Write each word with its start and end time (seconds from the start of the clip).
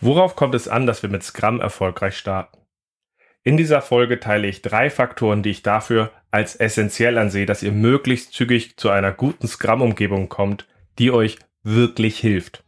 Worauf 0.00 0.36
kommt 0.36 0.54
es 0.54 0.68
an, 0.68 0.86
dass 0.86 1.02
wir 1.02 1.10
mit 1.10 1.24
Scrum 1.24 1.60
erfolgreich 1.60 2.16
starten? 2.16 2.58
In 3.42 3.56
dieser 3.56 3.82
Folge 3.82 4.20
teile 4.20 4.46
ich 4.46 4.62
drei 4.62 4.90
Faktoren, 4.90 5.42
die 5.42 5.50
ich 5.50 5.62
dafür 5.62 6.12
als 6.30 6.54
essentiell 6.54 7.18
ansehe, 7.18 7.46
dass 7.46 7.62
ihr 7.62 7.72
möglichst 7.72 8.32
zügig 8.32 8.76
zu 8.76 8.90
einer 8.90 9.10
guten 9.10 9.48
Scrum-Umgebung 9.48 10.28
kommt, 10.28 10.68
die 10.98 11.10
euch 11.10 11.38
wirklich 11.64 12.18
hilft. 12.18 12.62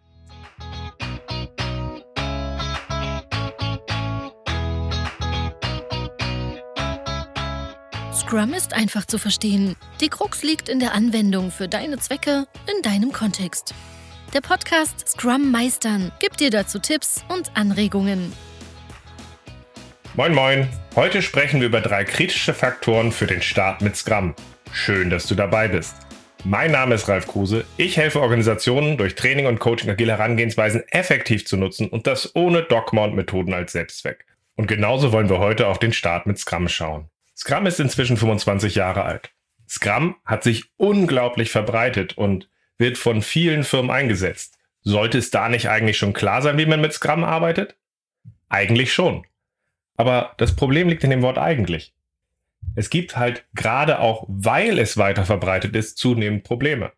Scrum 8.12 8.54
ist 8.54 8.74
einfach 8.74 9.04
zu 9.04 9.18
verstehen. 9.18 9.76
Die 10.00 10.08
Krux 10.08 10.42
liegt 10.42 10.68
in 10.68 10.80
der 10.80 10.94
Anwendung 10.94 11.50
für 11.50 11.68
deine 11.68 11.98
Zwecke 11.98 12.46
in 12.74 12.82
deinem 12.82 13.12
Kontext. 13.12 13.74
Der 14.32 14.42
Podcast 14.42 15.08
Scrum 15.08 15.50
Meistern 15.50 16.12
gibt 16.20 16.38
dir 16.38 16.50
dazu 16.50 16.78
Tipps 16.78 17.24
und 17.28 17.50
Anregungen. 17.56 18.32
Moin 20.14 20.32
Moin, 20.32 20.68
heute 20.94 21.20
sprechen 21.20 21.58
wir 21.58 21.66
über 21.66 21.80
drei 21.80 22.04
kritische 22.04 22.54
Faktoren 22.54 23.10
für 23.10 23.26
den 23.26 23.42
Start 23.42 23.82
mit 23.82 23.96
Scrum. 23.96 24.36
Schön, 24.70 25.10
dass 25.10 25.26
du 25.26 25.34
dabei 25.34 25.66
bist. 25.66 25.96
Mein 26.44 26.70
Name 26.70 26.94
ist 26.94 27.08
Ralf 27.08 27.26
Kruse. 27.26 27.64
Ich 27.76 27.96
helfe 27.96 28.20
Organisationen 28.20 28.96
durch 28.96 29.16
Training 29.16 29.46
und 29.46 29.58
Coaching 29.58 29.90
agile 29.90 30.12
Herangehensweisen 30.12 30.84
effektiv 30.92 31.44
zu 31.44 31.56
nutzen 31.56 31.88
und 31.88 32.06
das 32.06 32.36
ohne 32.36 32.62
Dogma 32.62 33.06
und 33.06 33.16
Methoden 33.16 33.52
als 33.52 33.72
Selbstzweck. 33.72 34.26
Und 34.54 34.68
genauso 34.68 35.10
wollen 35.10 35.28
wir 35.28 35.40
heute 35.40 35.66
auf 35.66 35.80
den 35.80 35.92
Start 35.92 36.28
mit 36.28 36.38
Scrum 36.38 36.68
schauen. 36.68 37.10
Scrum 37.36 37.66
ist 37.66 37.80
inzwischen 37.80 38.16
25 38.16 38.76
Jahre 38.76 39.02
alt. 39.02 39.32
Scrum 39.68 40.16
hat 40.24 40.44
sich 40.44 40.66
unglaublich 40.76 41.50
verbreitet 41.50 42.16
und 42.16 42.49
wird 42.80 42.98
von 42.98 43.22
vielen 43.22 43.62
Firmen 43.62 43.90
eingesetzt. 43.90 44.58
Sollte 44.82 45.18
es 45.18 45.30
da 45.30 45.48
nicht 45.48 45.68
eigentlich 45.68 45.98
schon 45.98 46.14
klar 46.14 46.42
sein, 46.42 46.58
wie 46.58 46.66
man 46.66 46.80
mit 46.80 46.92
Scrum 46.92 47.22
arbeitet? 47.22 47.76
Eigentlich 48.48 48.92
schon. 48.92 49.24
Aber 49.96 50.32
das 50.38 50.56
Problem 50.56 50.88
liegt 50.88 51.04
in 51.04 51.10
dem 51.10 51.22
Wort 51.22 51.38
eigentlich. 51.38 51.92
Es 52.74 52.88
gibt 52.88 53.16
halt 53.16 53.44
gerade 53.54 54.00
auch, 54.00 54.24
weil 54.28 54.78
es 54.78 54.96
weiter 54.96 55.24
verbreitet 55.24 55.76
ist, 55.76 55.98
zunehmend 55.98 56.44
Probleme. 56.44 56.92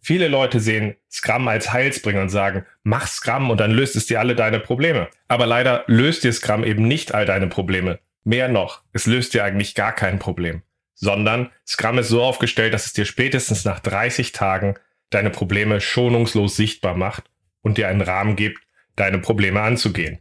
Viele 0.00 0.28
Leute 0.28 0.60
sehen 0.60 0.96
Scrum 1.10 1.46
als 1.48 1.72
Heilsbringer 1.72 2.22
und 2.22 2.28
sagen, 2.30 2.64
mach 2.82 3.06
Scrum 3.06 3.50
und 3.50 3.60
dann 3.60 3.72
löst 3.72 3.96
es 3.96 4.06
dir 4.06 4.20
alle 4.20 4.34
deine 4.34 4.60
Probleme. 4.60 5.08
Aber 5.26 5.44
leider 5.44 5.84
löst 5.86 6.24
dir 6.24 6.32
Scrum 6.32 6.64
eben 6.64 6.88
nicht 6.88 7.12
all 7.14 7.26
deine 7.26 7.48
Probleme. 7.48 7.98
Mehr 8.24 8.48
noch, 8.48 8.82
es 8.92 9.06
löst 9.06 9.34
dir 9.34 9.44
eigentlich 9.44 9.74
gar 9.74 9.92
kein 9.92 10.18
Problem. 10.18 10.62
Sondern 10.94 11.50
Scrum 11.66 11.98
ist 11.98 12.08
so 12.08 12.22
aufgestellt, 12.22 12.72
dass 12.72 12.86
es 12.86 12.94
dir 12.94 13.04
spätestens 13.04 13.64
nach 13.64 13.80
30 13.80 14.32
Tagen 14.32 14.74
deine 15.10 15.30
Probleme 15.30 15.80
schonungslos 15.80 16.56
sichtbar 16.56 16.96
macht 16.96 17.30
und 17.62 17.78
dir 17.78 17.88
einen 17.88 18.00
Rahmen 18.00 18.36
gibt, 18.36 18.62
deine 18.96 19.18
Probleme 19.18 19.60
anzugehen. 19.62 20.18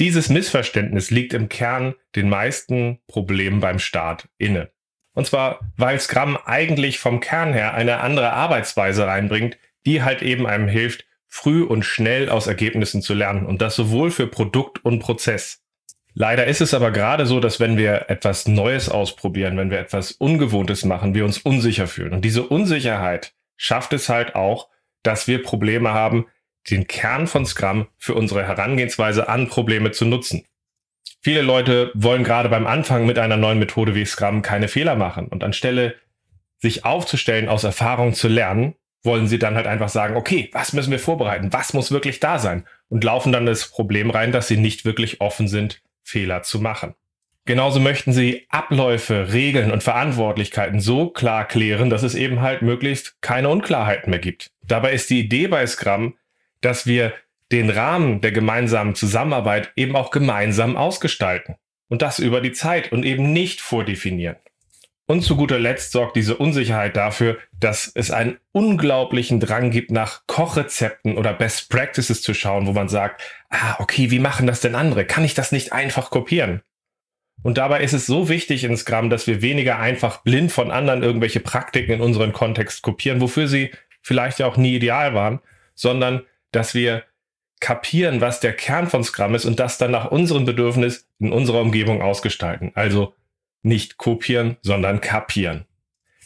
Dieses 0.00 0.28
Missverständnis 0.28 1.10
liegt 1.10 1.34
im 1.34 1.48
Kern 1.48 1.94
den 2.16 2.28
meisten 2.28 2.98
Problemen 3.06 3.60
beim 3.60 3.78
Start 3.78 4.28
inne. 4.38 4.70
Und 5.14 5.26
zwar, 5.26 5.60
weil 5.76 6.00
Scrum 6.00 6.36
eigentlich 6.44 6.98
vom 6.98 7.20
Kern 7.20 7.52
her 7.52 7.74
eine 7.74 8.00
andere 8.00 8.32
Arbeitsweise 8.32 9.06
reinbringt, 9.06 9.56
die 9.86 10.02
halt 10.02 10.22
eben 10.22 10.46
einem 10.46 10.66
hilft, 10.66 11.06
früh 11.28 11.62
und 11.62 11.84
schnell 11.84 12.28
aus 12.28 12.48
Ergebnissen 12.48 13.02
zu 13.02 13.14
lernen. 13.14 13.46
Und 13.46 13.62
das 13.62 13.76
sowohl 13.76 14.10
für 14.10 14.26
Produkt 14.26 14.84
und 14.84 14.98
Prozess. 14.98 15.62
Leider 16.14 16.46
ist 16.46 16.60
es 16.60 16.74
aber 16.74 16.90
gerade 16.92 17.26
so, 17.26 17.40
dass 17.40 17.58
wenn 17.58 17.76
wir 17.76 18.06
etwas 18.08 18.46
Neues 18.46 18.88
ausprobieren, 18.88 19.56
wenn 19.56 19.70
wir 19.70 19.80
etwas 19.80 20.12
Ungewohntes 20.12 20.84
machen, 20.84 21.14
wir 21.14 21.24
uns 21.24 21.38
unsicher 21.38 21.88
fühlen. 21.88 22.12
Und 22.12 22.24
diese 22.24 22.44
Unsicherheit 22.44 23.34
schafft 23.56 23.92
es 23.92 24.08
halt 24.08 24.34
auch, 24.34 24.68
dass 25.02 25.26
wir 25.26 25.42
Probleme 25.42 25.92
haben, 25.92 26.26
den 26.70 26.86
Kern 26.86 27.26
von 27.26 27.44
Scrum 27.44 27.88
für 27.98 28.14
unsere 28.14 28.44
Herangehensweise 28.46 29.28
an 29.28 29.48
Probleme 29.48 29.90
zu 29.90 30.06
nutzen. 30.06 30.44
Viele 31.20 31.42
Leute 31.42 31.90
wollen 31.94 32.24
gerade 32.24 32.48
beim 32.48 32.66
Anfang 32.66 33.06
mit 33.06 33.18
einer 33.18 33.36
neuen 33.36 33.58
Methode 33.58 33.94
wie 33.94 34.04
Scrum 34.04 34.42
keine 34.42 34.68
Fehler 34.68 34.94
machen 34.94 35.28
und 35.28 35.44
anstelle 35.44 35.96
sich 36.58 36.84
aufzustellen, 36.84 37.48
aus 37.48 37.64
Erfahrung 37.64 38.14
zu 38.14 38.28
lernen, 38.28 38.74
wollen 39.02 39.28
sie 39.28 39.38
dann 39.38 39.54
halt 39.54 39.66
einfach 39.66 39.90
sagen, 39.90 40.16
okay, 40.16 40.48
was 40.52 40.72
müssen 40.72 40.90
wir 40.90 40.98
vorbereiten? 40.98 41.52
Was 41.52 41.74
muss 41.74 41.92
wirklich 41.92 42.20
da 42.20 42.38
sein? 42.38 42.66
Und 42.88 43.04
laufen 43.04 43.32
dann 43.32 43.44
das 43.44 43.68
Problem 43.68 44.10
rein, 44.10 44.32
dass 44.32 44.48
sie 44.48 44.56
nicht 44.56 44.84
wirklich 44.86 45.20
offen 45.20 45.46
sind, 45.46 45.82
Fehler 46.02 46.42
zu 46.42 46.60
machen. 46.60 46.94
Genauso 47.46 47.78
möchten 47.78 48.12
sie 48.12 48.46
Abläufe, 48.48 49.32
Regeln 49.32 49.70
und 49.70 49.82
Verantwortlichkeiten 49.82 50.80
so 50.80 51.10
klar 51.10 51.46
klären, 51.46 51.90
dass 51.90 52.02
es 52.02 52.14
eben 52.14 52.40
halt 52.40 52.62
möglichst 52.62 53.20
keine 53.20 53.50
Unklarheiten 53.50 54.10
mehr 54.10 54.18
gibt. 54.18 54.50
Dabei 54.62 54.92
ist 54.92 55.10
die 55.10 55.20
Idee 55.20 55.48
bei 55.48 55.66
Scrum, 55.66 56.16
dass 56.62 56.86
wir 56.86 57.12
den 57.52 57.68
Rahmen 57.68 58.22
der 58.22 58.32
gemeinsamen 58.32 58.94
Zusammenarbeit 58.94 59.72
eben 59.76 59.94
auch 59.94 60.10
gemeinsam 60.10 60.76
ausgestalten. 60.76 61.56
Und 61.88 62.00
das 62.00 62.18
über 62.18 62.40
die 62.40 62.52
Zeit 62.52 62.92
und 62.92 63.04
eben 63.04 63.32
nicht 63.32 63.60
vordefinieren. 63.60 64.36
Und 65.06 65.20
zu 65.20 65.36
guter 65.36 65.58
Letzt 65.58 65.92
sorgt 65.92 66.16
diese 66.16 66.36
Unsicherheit 66.36 66.96
dafür, 66.96 67.36
dass 67.60 67.92
es 67.94 68.10
einen 68.10 68.38
unglaublichen 68.52 69.38
Drang 69.38 69.70
gibt, 69.70 69.90
nach 69.90 70.22
Kochrezepten 70.26 71.18
oder 71.18 71.34
Best 71.34 71.68
Practices 71.68 72.22
zu 72.22 72.32
schauen, 72.32 72.66
wo 72.66 72.72
man 72.72 72.88
sagt, 72.88 73.20
ah, 73.50 73.76
okay, 73.80 74.10
wie 74.10 74.18
machen 74.18 74.46
das 74.46 74.60
denn 74.60 74.74
andere? 74.74 75.04
Kann 75.04 75.26
ich 75.26 75.34
das 75.34 75.52
nicht 75.52 75.74
einfach 75.74 76.08
kopieren? 76.08 76.62
Und 77.44 77.58
dabei 77.58 77.82
ist 77.82 77.92
es 77.92 78.06
so 78.06 78.30
wichtig 78.30 78.64
in 78.64 78.74
Scrum, 78.74 79.10
dass 79.10 79.26
wir 79.26 79.42
weniger 79.42 79.78
einfach 79.78 80.22
blind 80.22 80.50
von 80.50 80.70
anderen 80.70 81.02
irgendwelche 81.02 81.40
Praktiken 81.40 81.92
in 81.92 82.00
unseren 82.00 82.32
Kontext 82.32 82.80
kopieren, 82.80 83.20
wofür 83.20 83.48
sie 83.48 83.70
vielleicht 84.00 84.38
ja 84.38 84.46
auch 84.46 84.56
nie 84.56 84.74
ideal 84.74 85.14
waren, 85.14 85.40
sondern 85.74 86.22
dass 86.52 86.74
wir 86.74 87.04
kapieren, 87.60 88.22
was 88.22 88.40
der 88.40 88.54
Kern 88.54 88.88
von 88.88 89.04
Scrum 89.04 89.34
ist 89.34 89.44
und 89.44 89.60
das 89.60 89.76
dann 89.76 89.90
nach 89.90 90.10
unserem 90.10 90.46
Bedürfnis 90.46 91.06
in 91.18 91.32
unserer 91.32 91.60
Umgebung 91.60 92.00
ausgestalten. 92.00 92.72
Also 92.74 93.14
nicht 93.62 93.98
kopieren, 93.98 94.56
sondern 94.62 95.02
kapieren. 95.02 95.66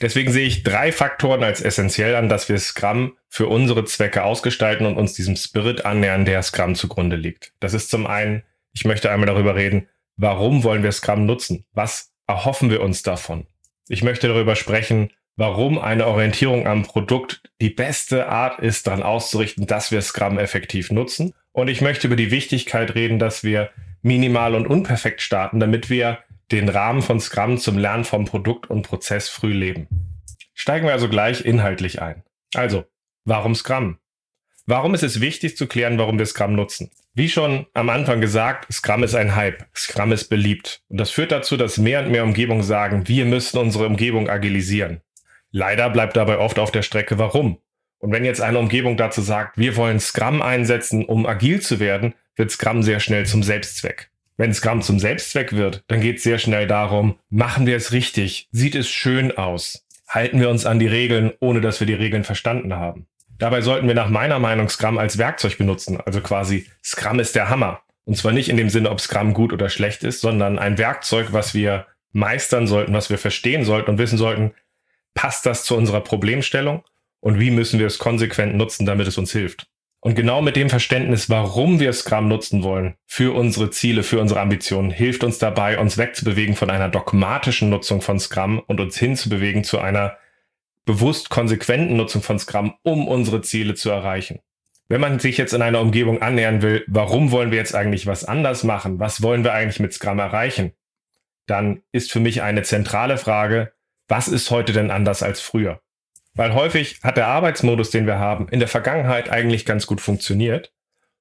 Deswegen 0.00 0.30
sehe 0.30 0.46
ich 0.46 0.62
drei 0.62 0.92
Faktoren 0.92 1.42
als 1.42 1.60
essentiell 1.60 2.14
an, 2.14 2.28
dass 2.28 2.48
wir 2.48 2.58
Scrum 2.58 3.16
für 3.28 3.48
unsere 3.48 3.84
Zwecke 3.84 4.22
ausgestalten 4.22 4.86
und 4.86 4.96
uns 4.96 5.14
diesem 5.14 5.34
Spirit 5.34 5.84
annähern, 5.84 6.24
der 6.24 6.44
Scrum 6.44 6.76
zugrunde 6.76 7.16
liegt. 7.16 7.52
Das 7.58 7.74
ist 7.74 7.90
zum 7.90 8.06
einen, 8.06 8.44
ich 8.72 8.84
möchte 8.84 9.10
einmal 9.10 9.26
darüber 9.26 9.56
reden, 9.56 9.88
warum 10.18 10.64
wollen 10.64 10.82
wir 10.82 10.92
Scrum 10.92 11.24
nutzen? 11.24 11.64
Was 11.72 12.12
erhoffen 12.26 12.68
wir 12.68 12.82
uns 12.82 13.02
davon? 13.02 13.46
Ich 13.88 14.02
möchte 14.02 14.28
darüber 14.28 14.54
sprechen, 14.54 15.10
warum 15.36 15.78
eine 15.78 16.06
Orientierung 16.06 16.66
am 16.66 16.82
Produkt 16.82 17.40
die 17.62 17.70
beste 17.70 18.28
Art 18.28 18.60
ist, 18.60 18.86
daran 18.86 19.02
auszurichten, 19.02 19.66
dass 19.66 19.90
wir 19.90 20.02
Scrum 20.02 20.38
effektiv 20.38 20.90
nutzen. 20.90 21.32
Und 21.52 21.68
ich 21.68 21.80
möchte 21.80 22.08
über 22.08 22.16
die 22.16 22.30
Wichtigkeit 22.30 22.94
reden, 22.94 23.18
dass 23.18 23.44
wir 23.44 23.70
minimal 24.02 24.54
und 24.54 24.66
unperfekt 24.66 25.22
starten, 25.22 25.60
damit 25.60 25.88
wir 25.88 26.18
den 26.52 26.68
Rahmen 26.68 27.02
von 27.02 27.20
Scrum 27.20 27.58
zum 27.58 27.78
Lernen 27.78 28.04
vom 28.04 28.24
Produkt 28.24 28.68
und 28.68 28.82
Prozess 28.82 29.28
früh 29.28 29.52
leben. 29.52 29.86
Steigen 30.54 30.86
wir 30.86 30.92
also 30.92 31.08
gleich 31.08 31.44
inhaltlich 31.44 32.02
ein. 32.02 32.24
Also, 32.54 32.84
warum 33.24 33.54
Scrum? 33.54 33.98
Warum 34.70 34.92
ist 34.92 35.02
es 35.02 35.22
wichtig 35.22 35.56
zu 35.56 35.66
klären, 35.66 35.96
warum 35.96 36.18
wir 36.18 36.26
Scrum 36.26 36.54
nutzen? 36.54 36.90
Wie 37.14 37.30
schon 37.30 37.64
am 37.72 37.88
Anfang 37.88 38.20
gesagt, 38.20 38.70
Scrum 38.70 39.02
ist 39.02 39.14
ein 39.14 39.34
Hype. 39.34 39.64
Scrum 39.74 40.12
ist 40.12 40.28
beliebt. 40.28 40.82
Und 40.88 41.00
das 41.00 41.10
führt 41.10 41.32
dazu, 41.32 41.56
dass 41.56 41.78
mehr 41.78 42.04
und 42.04 42.10
mehr 42.10 42.22
Umgebungen 42.22 42.62
sagen, 42.62 43.08
wir 43.08 43.24
müssen 43.24 43.56
unsere 43.56 43.86
Umgebung 43.86 44.28
agilisieren. 44.28 45.00
Leider 45.52 45.88
bleibt 45.88 46.18
dabei 46.18 46.36
oft 46.36 46.58
auf 46.58 46.70
der 46.70 46.82
Strecke, 46.82 47.16
warum. 47.16 47.56
Und 47.96 48.12
wenn 48.12 48.26
jetzt 48.26 48.42
eine 48.42 48.58
Umgebung 48.58 48.98
dazu 48.98 49.22
sagt, 49.22 49.56
wir 49.56 49.74
wollen 49.76 50.00
Scrum 50.00 50.42
einsetzen, 50.42 51.06
um 51.06 51.24
agil 51.24 51.62
zu 51.62 51.80
werden, 51.80 52.12
wird 52.36 52.50
Scrum 52.50 52.82
sehr 52.82 53.00
schnell 53.00 53.24
zum 53.24 53.42
Selbstzweck. 53.42 54.10
Wenn 54.36 54.52
Scrum 54.52 54.82
zum 54.82 54.98
Selbstzweck 54.98 55.54
wird, 55.54 55.82
dann 55.86 56.02
geht 56.02 56.18
es 56.18 56.24
sehr 56.24 56.38
schnell 56.38 56.66
darum, 56.66 57.18
machen 57.30 57.64
wir 57.64 57.74
es 57.74 57.92
richtig? 57.92 58.48
Sieht 58.52 58.74
es 58.74 58.86
schön 58.86 59.34
aus? 59.34 59.86
Halten 60.06 60.40
wir 60.40 60.50
uns 60.50 60.66
an 60.66 60.78
die 60.78 60.86
Regeln, 60.86 61.32
ohne 61.40 61.62
dass 61.62 61.80
wir 61.80 61.86
die 61.86 61.94
Regeln 61.94 62.24
verstanden 62.24 62.74
haben? 62.74 63.06
Dabei 63.38 63.60
sollten 63.60 63.87
wir 63.87 63.94
nach 63.94 64.09
meiner 64.09 64.38
Meinung 64.38 64.69
Scrum 64.69 64.99
als 64.99 65.19
Werkzeug 65.19 65.59
benutzen. 65.59 66.00
Also 66.00 66.21
quasi 66.21 66.66
Scrum 66.84 67.21
ist 67.21 67.37
der 67.37 67.49
Hammer. 67.49 67.81
Und 68.04 68.16
zwar 68.16 68.32
nicht 68.32 68.48
in 68.48 68.57
dem 68.57 68.71
Sinne, 68.71 68.91
ob 68.91 69.01
Scrum 69.01 69.34
gut 69.34 69.53
oder 69.53 69.68
schlecht 69.68 70.03
ist, 70.03 70.21
sondern 70.21 70.59
ein 70.59 70.78
Werkzeug, 70.78 71.33
was 71.33 71.54
wir 71.54 71.86
meistern 72.12 72.66
sollten, 72.66 72.95
was 72.95 73.10
wir 73.10 73.18
verstehen 73.18 73.65
sollten 73.65 73.91
und 73.91 73.98
wissen 73.98 74.18
sollten, 74.18 74.53
passt 75.15 75.47
das 75.47 75.65
zu 75.65 75.77
unserer 75.77 76.01
Problemstellung 76.01 76.84
und 77.21 77.39
wie 77.39 77.51
müssen 77.51 77.78
wir 77.78 77.86
es 77.86 77.98
konsequent 77.98 78.57
nutzen, 78.57 78.86
damit 78.86 79.07
es 79.07 79.18
uns 79.18 79.33
hilft. 79.33 79.66
Und 80.01 80.15
genau 80.15 80.41
mit 80.42 80.54
dem 80.54 80.71
Verständnis, 80.71 81.28
warum 81.28 81.80
wir 81.80 81.92
Scrum 81.92 82.28
nutzen 82.28 82.62
wollen, 82.62 82.95
für 83.04 83.34
unsere 83.34 83.71
Ziele, 83.71 84.04
für 84.04 84.21
unsere 84.21 84.41
Ambitionen, 84.41 84.91
hilft 84.91 85.24
uns 85.24 85.39
dabei, 85.39 85.78
uns 85.78 85.98
wegzubewegen 85.98 86.54
von 86.54 86.71
einer 86.71 86.89
dogmatischen 86.89 87.68
Nutzung 87.68 88.01
von 88.01 88.21
Scrum 88.21 88.60
und 88.60 88.80
uns 88.80 88.97
hinzubewegen 88.97 89.65
zu 89.65 89.80
einer 89.80 90.16
bewusst 90.88 91.28
konsequenten 91.28 91.96
Nutzung 91.96 92.22
von 92.22 92.38
Scrum, 92.38 92.72
um 92.82 93.08
unsere 93.08 93.42
Ziele 93.42 93.74
zu 93.74 93.90
erreichen. 93.90 94.40
Wenn 94.88 95.02
man 95.02 95.18
sich 95.18 95.36
jetzt 95.36 95.52
in 95.52 95.60
einer 95.60 95.82
Umgebung 95.82 96.22
annähern 96.22 96.62
will, 96.62 96.82
warum 96.88 97.30
wollen 97.30 97.50
wir 97.50 97.58
jetzt 97.58 97.74
eigentlich 97.74 98.06
was 98.06 98.24
anders 98.24 98.64
machen? 98.64 98.98
Was 98.98 99.20
wollen 99.20 99.44
wir 99.44 99.52
eigentlich 99.52 99.80
mit 99.80 99.92
Scrum 99.92 100.18
erreichen? 100.18 100.72
Dann 101.46 101.82
ist 101.92 102.10
für 102.10 102.20
mich 102.20 102.40
eine 102.40 102.62
zentrale 102.62 103.18
Frage, 103.18 103.72
was 104.08 104.28
ist 104.28 104.50
heute 104.50 104.72
denn 104.72 104.90
anders 104.90 105.22
als 105.22 105.42
früher? 105.42 105.82
Weil 106.32 106.54
häufig 106.54 107.00
hat 107.02 107.18
der 107.18 107.26
Arbeitsmodus, 107.26 107.90
den 107.90 108.06
wir 108.06 108.18
haben, 108.18 108.48
in 108.48 108.58
der 108.58 108.68
Vergangenheit 108.68 109.28
eigentlich 109.28 109.66
ganz 109.66 109.86
gut 109.86 110.00
funktioniert. 110.00 110.72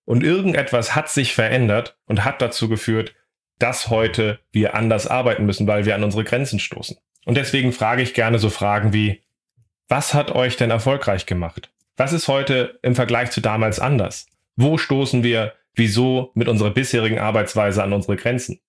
Und 0.05 0.23
irgendetwas 0.23 0.95
hat 0.95 1.09
sich 1.09 1.35
verändert 1.35 1.97
und 2.05 2.23
hat 2.23 2.41
dazu 2.41 2.69
geführt, 2.69 3.15
dass 3.59 3.89
heute 3.89 4.39
wir 4.53 4.75
anders 4.75 5.07
arbeiten 5.07 5.45
müssen, 5.45 5.67
weil 5.67 5.85
wir 5.85 5.95
an 5.95 6.05
unsere 6.05 6.23
Grenzen 6.23 6.59
stoßen. 6.59 6.95
Und 7.25 7.35
deswegen 7.35 7.73
frage 7.73 8.01
ich 8.01 8.13
gerne 8.13 8.39
so 8.39 8.49
Fragen 8.49 8.93
wie, 8.93 9.26
was 9.87 10.13
hat 10.13 10.31
euch 10.31 10.57
denn 10.57 10.71
erfolgreich 10.71 11.25
gemacht? 11.25 11.69
Was 11.95 12.13
ist 12.13 12.27
heute 12.27 12.79
im 12.83 12.95
Vergleich 12.95 13.31
zu 13.31 13.41
damals 13.41 13.79
anders? 13.79 14.27
Wo 14.55 14.77
stoßen 14.77 15.23
wir, 15.23 15.53
wieso 15.75 16.31
mit 16.33 16.47
unserer 16.47 16.71
bisherigen 16.71 17.19
Arbeitsweise 17.19 17.83
an 17.83 17.93
unsere 17.93 18.17
Grenzen? 18.17 18.59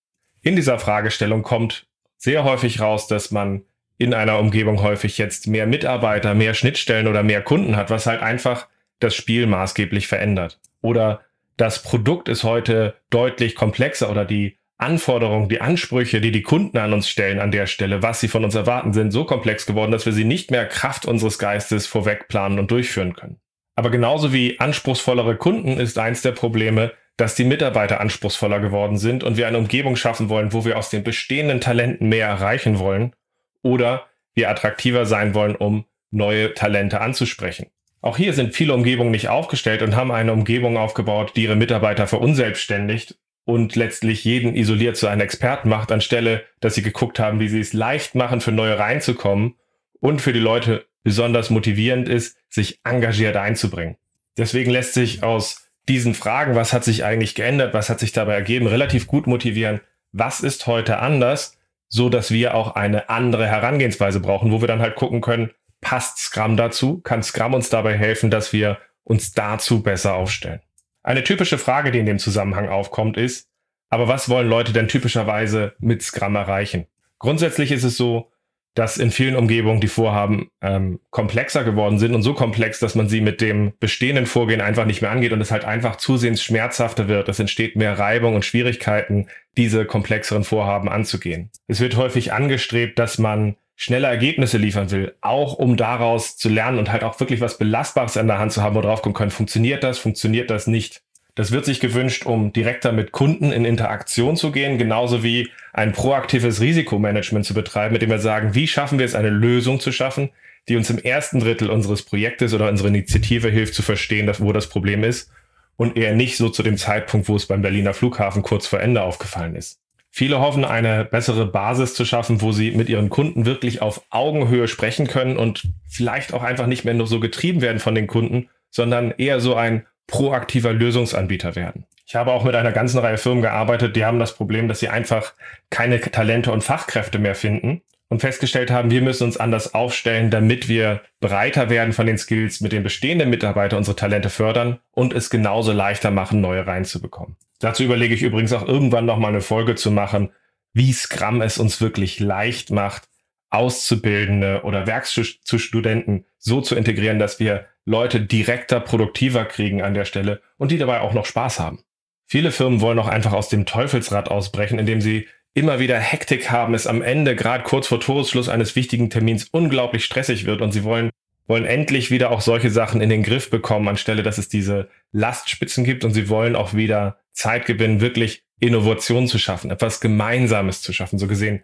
In 0.42 0.56
dieser 0.56 0.78
Fragestellung 0.78 1.42
kommt 1.42 1.86
sehr 2.16 2.44
häufig 2.44 2.80
raus, 2.80 3.06
dass 3.06 3.30
man 3.30 3.64
in 3.96 4.14
einer 4.14 4.38
Umgebung 4.38 4.82
häufig 4.82 5.18
jetzt 5.18 5.48
mehr 5.48 5.66
Mitarbeiter, 5.66 6.34
mehr 6.34 6.54
Schnittstellen 6.54 7.08
oder 7.08 7.22
mehr 7.22 7.42
Kunden 7.42 7.76
hat, 7.76 7.90
was 7.90 8.06
halt 8.06 8.22
einfach 8.22 8.68
das 9.00 9.14
Spiel 9.14 9.46
maßgeblich 9.46 10.06
verändert. 10.06 10.60
Oder 10.80 11.22
das 11.56 11.82
Produkt 11.82 12.28
ist 12.28 12.44
heute 12.44 12.94
deutlich 13.10 13.56
komplexer 13.56 14.10
oder 14.10 14.24
die 14.24 14.57
Anforderungen, 14.78 15.48
die 15.48 15.60
Ansprüche, 15.60 16.20
die 16.20 16.30
die 16.30 16.42
Kunden 16.42 16.78
an 16.78 16.92
uns 16.92 17.08
stellen 17.08 17.40
an 17.40 17.50
der 17.50 17.66
Stelle, 17.66 18.02
was 18.02 18.20
sie 18.20 18.28
von 18.28 18.44
uns 18.44 18.54
erwarten, 18.54 18.92
sind 18.92 19.10
so 19.10 19.24
komplex 19.24 19.66
geworden, 19.66 19.90
dass 19.90 20.06
wir 20.06 20.12
sie 20.12 20.24
nicht 20.24 20.52
mehr 20.52 20.66
Kraft 20.66 21.04
unseres 21.04 21.38
Geistes 21.38 21.86
vorweg 21.86 22.28
planen 22.28 22.60
und 22.60 22.70
durchführen 22.70 23.14
können. 23.14 23.40
Aber 23.74 23.90
genauso 23.90 24.32
wie 24.32 24.58
anspruchsvollere 24.60 25.36
Kunden 25.36 25.78
ist 25.78 25.98
eins 25.98 26.22
der 26.22 26.32
Probleme, 26.32 26.92
dass 27.16 27.34
die 27.34 27.44
Mitarbeiter 27.44 28.00
anspruchsvoller 28.00 28.60
geworden 28.60 28.98
sind 28.98 29.24
und 29.24 29.36
wir 29.36 29.48
eine 29.48 29.58
Umgebung 29.58 29.96
schaffen 29.96 30.28
wollen, 30.28 30.52
wo 30.52 30.64
wir 30.64 30.78
aus 30.78 30.90
den 30.90 31.02
bestehenden 31.02 31.60
Talenten 31.60 32.08
mehr 32.08 32.28
erreichen 32.28 32.78
wollen 32.78 33.14
oder 33.62 34.06
wir 34.34 34.48
attraktiver 34.48 35.04
sein 35.06 35.34
wollen, 35.34 35.56
um 35.56 35.84
neue 36.12 36.54
Talente 36.54 37.00
anzusprechen. 37.00 37.66
Auch 38.00 38.16
hier 38.16 38.32
sind 38.32 38.54
viele 38.54 38.74
Umgebungen 38.74 39.10
nicht 39.10 39.28
aufgestellt 39.28 39.82
und 39.82 39.96
haben 39.96 40.12
eine 40.12 40.32
Umgebung 40.32 40.76
aufgebaut, 40.76 41.32
die 41.34 41.42
ihre 41.42 41.56
Mitarbeiter 41.56 42.06
verunselbstständigt 42.06 43.18
und 43.48 43.76
letztlich 43.76 44.24
jeden 44.24 44.54
isoliert 44.54 44.98
zu 44.98 45.06
einem 45.06 45.22
Experten 45.22 45.70
macht, 45.70 45.90
anstelle, 45.90 46.44
dass 46.60 46.74
sie 46.74 46.82
geguckt 46.82 47.18
haben, 47.18 47.40
wie 47.40 47.48
sie 47.48 47.60
es 47.60 47.72
leicht 47.72 48.14
machen, 48.14 48.42
für 48.42 48.52
neue 48.52 48.78
reinzukommen 48.78 49.54
und 50.00 50.20
für 50.20 50.34
die 50.34 50.38
Leute 50.38 50.84
besonders 51.02 51.48
motivierend 51.48 52.10
ist, 52.10 52.36
sich 52.50 52.78
engagiert 52.84 53.36
einzubringen. 53.38 53.96
Deswegen 54.36 54.70
lässt 54.70 54.92
sich 54.92 55.22
aus 55.22 55.66
diesen 55.88 56.12
Fragen, 56.12 56.56
was 56.56 56.74
hat 56.74 56.84
sich 56.84 57.04
eigentlich 57.04 57.34
geändert, 57.34 57.72
was 57.72 57.88
hat 57.88 58.00
sich 58.00 58.12
dabei 58.12 58.34
ergeben, 58.34 58.66
relativ 58.66 59.06
gut 59.06 59.26
motivieren, 59.26 59.80
was 60.12 60.42
ist 60.42 60.66
heute 60.66 60.98
anders, 60.98 61.56
so 61.88 62.10
dass 62.10 62.30
wir 62.30 62.52
auch 62.54 62.74
eine 62.74 63.08
andere 63.08 63.46
Herangehensweise 63.46 64.20
brauchen, 64.20 64.52
wo 64.52 64.60
wir 64.60 64.68
dann 64.68 64.82
halt 64.82 64.94
gucken 64.94 65.22
können, 65.22 65.52
passt 65.80 66.18
Scrum 66.18 66.58
dazu? 66.58 67.00
Kann 67.00 67.22
Scrum 67.22 67.54
uns 67.54 67.70
dabei 67.70 67.96
helfen, 67.96 68.30
dass 68.30 68.52
wir 68.52 68.76
uns 69.04 69.32
dazu 69.32 69.82
besser 69.82 70.16
aufstellen? 70.16 70.60
Eine 71.02 71.24
typische 71.24 71.58
Frage, 71.58 71.90
die 71.90 71.98
in 71.98 72.06
dem 72.06 72.18
Zusammenhang 72.18 72.68
aufkommt, 72.68 73.16
ist, 73.16 73.48
aber 73.90 74.08
was 74.08 74.28
wollen 74.28 74.48
Leute 74.48 74.72
denn 74.72 74.88
typischerweise 74.88 75.74
mit 75.78 76.02
Scrum 76.02 76.36
erreichen? 76.36 76.86
Grundsätzlich 77.18 77.72
ist 77.72 77.84
es 77.84 77.96
so, 77.96 78.30
dass 78.74 78.96
in 78.96 79.10
vielen 79.10 79.34
Umgebungen 79.34 79.80
die 79.80 79.88
Vorhaben 79.88 80.50
ähm, 80.60 81.00
komplexer 81.10 81.64
geworden 81.64 81.98
sind 81.98 82.14
und 82.14 82.22
so 82.22 82.32
komplex, 82.34 82.78
dass 82.78 82.94
man 82.94 83.08
sie 83.08 83.20
mit 83.20 83.40
dem 83.40 83.72
bestehenden 83.80 84.26
Vorgehen 84.26 84.60
einfach 84.60 84.84
nicht 84.84 85.02
mehr 85.02 85.10
angeht 85.10 85.32
und 85.32 85.40
es 85.40 85.50
halt 85.50 85.64
einfach 85.64 85.96
zusehends 85.96 86.44
schmerzhafter 86.44 87.08
wird. 87.08 87.28
Es 87.28 87.40
entsteht 87.40 87.74
mehr 87.74 87.98
Reibung 87.98 88.36
und 88.36 88.44
Schwierigkeiten, 88.44 89.26
diese 89.56 89.84
komplexeren 89.84 90.44
Vorhaben 90.44 90.88
anzugehen. 90.88 91.50
Es 91.66 91.80
wird 91.80 91.96
häufig 91.96 92.32
angestrebt, 92.32 93.00
dass 93.00 93.18
man 93.18 93.56
schnelle 93.80 94.08
Ergebnisse 94.08 94.58
liefern 94.58 94.90
will, 94.90 95.14
auch 95.20 95.54
um 95.54 95.76
daraus 95.76 96.36
zu 96.36 96.48
lernen 96.48 96.80
und 96.80 96.90
halt 96.90 97.04
auch 97.04 97.18
wirklich 97.20 97.40
was 97.40 97.58
Belastbares 97.58 98.16
an 98.16 98.26
der 98.26 98.40
Hand 98.40 98.52
zu 98.52 98.60
haben, 98.60 98.74
wo 98.74 98.80
drauf 98.80 99.02
kommen 99.02 99.14
können. 99.14 99.30
Funktioniert 99.30 99.84
das? 99.84 100.00
Funktioniert 100.00 100.50
das 100.50 100.66
nicht? 100.66 101.02
Das 101.36 101.52
wird 101.52 101.64
sich 101.64 101.78
gewünscht, 101.78 102.26
um 102.26 102.52
direkter 102.52 102.90
mit 102.90 103.12
Kunden 103.12 103.52
in 103.52 103.64
Interaktion 103.64 104.36
zu 104.36 104.50
gehen, 104.50 104.78
genauso 104.78 105.22
wie 105.22 105.50
ein 105.72 105.92
proaktives 105.92 106.60
Risikomanagement 106.60 107.46
zu 107.46 107.54
betreiben, 107.54 107.92
mit 107.92 108.02
dem 108.02 108.10
wir 108.10 108.18
sagen, 108.18 108.56
wie 108.56 108.66
schaffen 108.66 108.98
wir 108.98 109.06
es, 109.06 109.14
eine 109.14 109.30
Lösung 109.30 109.78
zu 109.78 109.92
schaffen, 109.92 110.30
die 110.68 110.74
uns 110.74 110.90
im 110.90 110.98
ersten 110.98 111.38
Drittel 111.38 111.70
unseres 111.70 112.02
Projektes 112.02 112.54
oder 112.54 112.68
unserer 112.68 112.88
Initiative 112.88 113.48
hilft 113.48 113.74
zu 113.74 113.82
verstehen, 113.82 114.26
dass, 114.26 114.40
wo 114.40 114.52
das 114.52 114.68
Problem 114.68 115.04
ist 115.04 115.30
und 115.76 115.96
eher 115.96 116.16
nicht 116.16 116.36
so 116.36 116.48
zu 116.48 116.64
dem 116.64 116.78
Zeitpunkt, 116.78 117.28
wo 117.28 117.36
es 117.36 117.46
beim 117.46 117.62
Berliner 117.62 117.94
Flughafen 117.94 118.42
kurz 118.42 118.66
vor 118.66 118.80
Ende 118.80 119.02
aufgefallen 119.02 119.54
ist. 119.54 119.78
Viele 120.18 120.40
hoffen, 120.40 120.64
eine 120.64 121.04
bessere 121.04 121.46
Basis 121.46 121.94
zu 121.94 122.04
schaffen, 122.04 122.42
wo 122.42 122.50
sie 122.50 122.72
mit 122.72 122.88
ihren 122.88 123.08
Kunden 123.08 123.46
wirklich 123.46 123.82
auf 123.82 124.02
Augenhöhe 124.10 124.66
sprechen 124.66 125.06
können 125.06 125.36
und 125.36 125.68
vielleicht 125.86 126.34
auch 126.34 126.42
einfach 126.42 126.66
nicht 126.66 126.84
mehr 126.84 126.94
nur 126.94 127.06
so 127.06 127.20
getrieben 127.20 127.60
werden 127.60 127.78
von 127.78 127.94
den 127.94 128.08
Kunden, 128.08 128.48
sondern 128.68 129.12
eher 129.12 129.38
so 129.38 129.54
ein 129.54 129.86
proaktiver 130.08 130.72
Lösungsanbieter 130.72 131.54
werden. 131.54 131.84
Ich 132.04 132.16
habe 132.16 132.32
auch 132.32 132.42
mit 132.42 132.56
einer 132.56 132.72
ganzen 132.72 132.98
Reihe 132.98 133.16
Firmen 133.16 133.42
gearbeitet, 133.42 133.94
die 133.94 134.04
haben 134.04 134.18
das 134.18 134.34
Problem, 134.34 134.66
dass 134.66 134.80
sie 134.80 134.88
einfach 134.88 135.34
keine 135.70 136.00
Talente 136.00 136.50
und 136.50 136.64
Fachkräfte 136.64 137.20
mehr 137.20 137.36
finden 137.36 137.82
und 138.08 138.20
festgestellt 138.20 138.70
haben, 138.70 138.90
wir 138.90 139.02
müssen 139.02 139.24
uns 139.24 139.36
anders 139.36 139.74
aufstellen, 139.74 140.30
damit 140.30 140.68
wir 140.68 141.02
breiter 141.20 141.70
werden 141.70 141.92
von 141.92 142.06
den 142.06 142.18
Skills, 142.18 142.60
mit 142.60 142.72
den 142.72 142.82
bestehenden 142.82 143.30
Mitarbeitern 143.30 143.78
unsere 143.78 143.96
Talente 143.96 144.30
fördern 144.30 144.78
und 144.92 145.12
es 145.12 145.30
genauso 145.30 145.72
leichter 145.72 146.10
machen, 146.10 146.40
neue 146.40 146.66
reinzubekommen. 146.66 147.36
Dazu 147.60 147.82
überlege 147.82 148.14
ich 148.14 148.22
übrigens 148.22 148.52
auch 148.52 148.66
irgendwann 148.66 149.04
noch 149.04 149.18
mal 149.18 149.28
eine 149.28 149.40
Folge 149.40 149.74
zu 149.74 149.90
machen, 149.90 150.30
wie 150.72 150.92
Scrum 150.92 151.42
es 151.42 151.58
uns 151.58 151.80
wirklich 151.80 152.20
leicht 152.20 152.70
macht, 152.70 153.08
Auszubildende 153.50 154.62
oder 154.64 154.86
Werkstudenten 154.86 156.24
so 156.38 156.60
zu 156.60 156.76
integrieren, 156.76 157.18
dass 157.18 157.40
wir 157.40 157.66
Leute 157.84 158.20
direkter, 158.20 158.80
produktiver 158.80 159.46
kriegen 159.46 159.82
an 159.82 159.94
der 159.94 160.04
Stelle 160.04 160.42
und 160.58 160.70
die 160.70 160.78
dabei 160.78 161.00
auch 161.00 161.14
noch 161.14 161.24
Spaß 161.24 161.58
haben. 161.58 161.80
Viele 162.26 162.52
Firmen 162.52 162.82
wollen 162.82 162.98
auch 162.98 163.08
einfach 163.08 163.32
aus 163.32 163.48
dem 163.48 163.64
Teufelsrad 163.64 164.30
ausbrechen, 164.30 164.78
indem 164.78 165.00
sie 165.00 165.26
immer 165.54 165.78
wieder 165.78 165.98
Hektik 165.98 166.50
haben, 166.50 166.74
es 166.74 166.86
am 166.86 167.02
Ende, 167.02 167.34
gerade 167.34 167.64
kurz 167.64 167.86
vor 167.86 168.00
Toresschluss 168.00 168.48
eines 168.48 168.76
wichtigen 168.76 169.10
Termins, 169.10 169.48
unglaublich 169.50 170.04
stressig 170.04 170.46
wird 170.46 170.60
und 170.60 170.72
sie 170.72 170.84
wollen, 170.84 171.10
wollen 171.46 171.64
endlich 171.64 172.10
wieder 172.10 172.30
auch 172.30 172.40
solche 172.40 172.70
Sachen 172.70 173.00
in 173.00 173.08
den 173.08 173.22
Griff 173.22 173.50
bekommen, 173.50 173.88
anstelle 173.88 174.22
dass 174.22 174.38
es 174.38 174.48
diese 174.48 174.88
Lastspitzen 175.12 175.84
gibt 175.84 176.04
und 176.04 176.12
sie 176.12 176.28
wollen 176.28 176.54
auch 176.54 176.74
wieder 176.74 177.18
Zeit 177.32 177.66
gewinnen, 177.66 178.00
wirklich 178.00 178.42
Innovation 178.60 179.26
zu 179.26 179.38
schaffen, 179.38 179.70
etwas 179.70 180.00
Gemeinsames 180.00 180.82
zu 180.82 180.92
schaffen. 180.92 181.18
So 181.18 181.26
gesehen, 181.26 181.62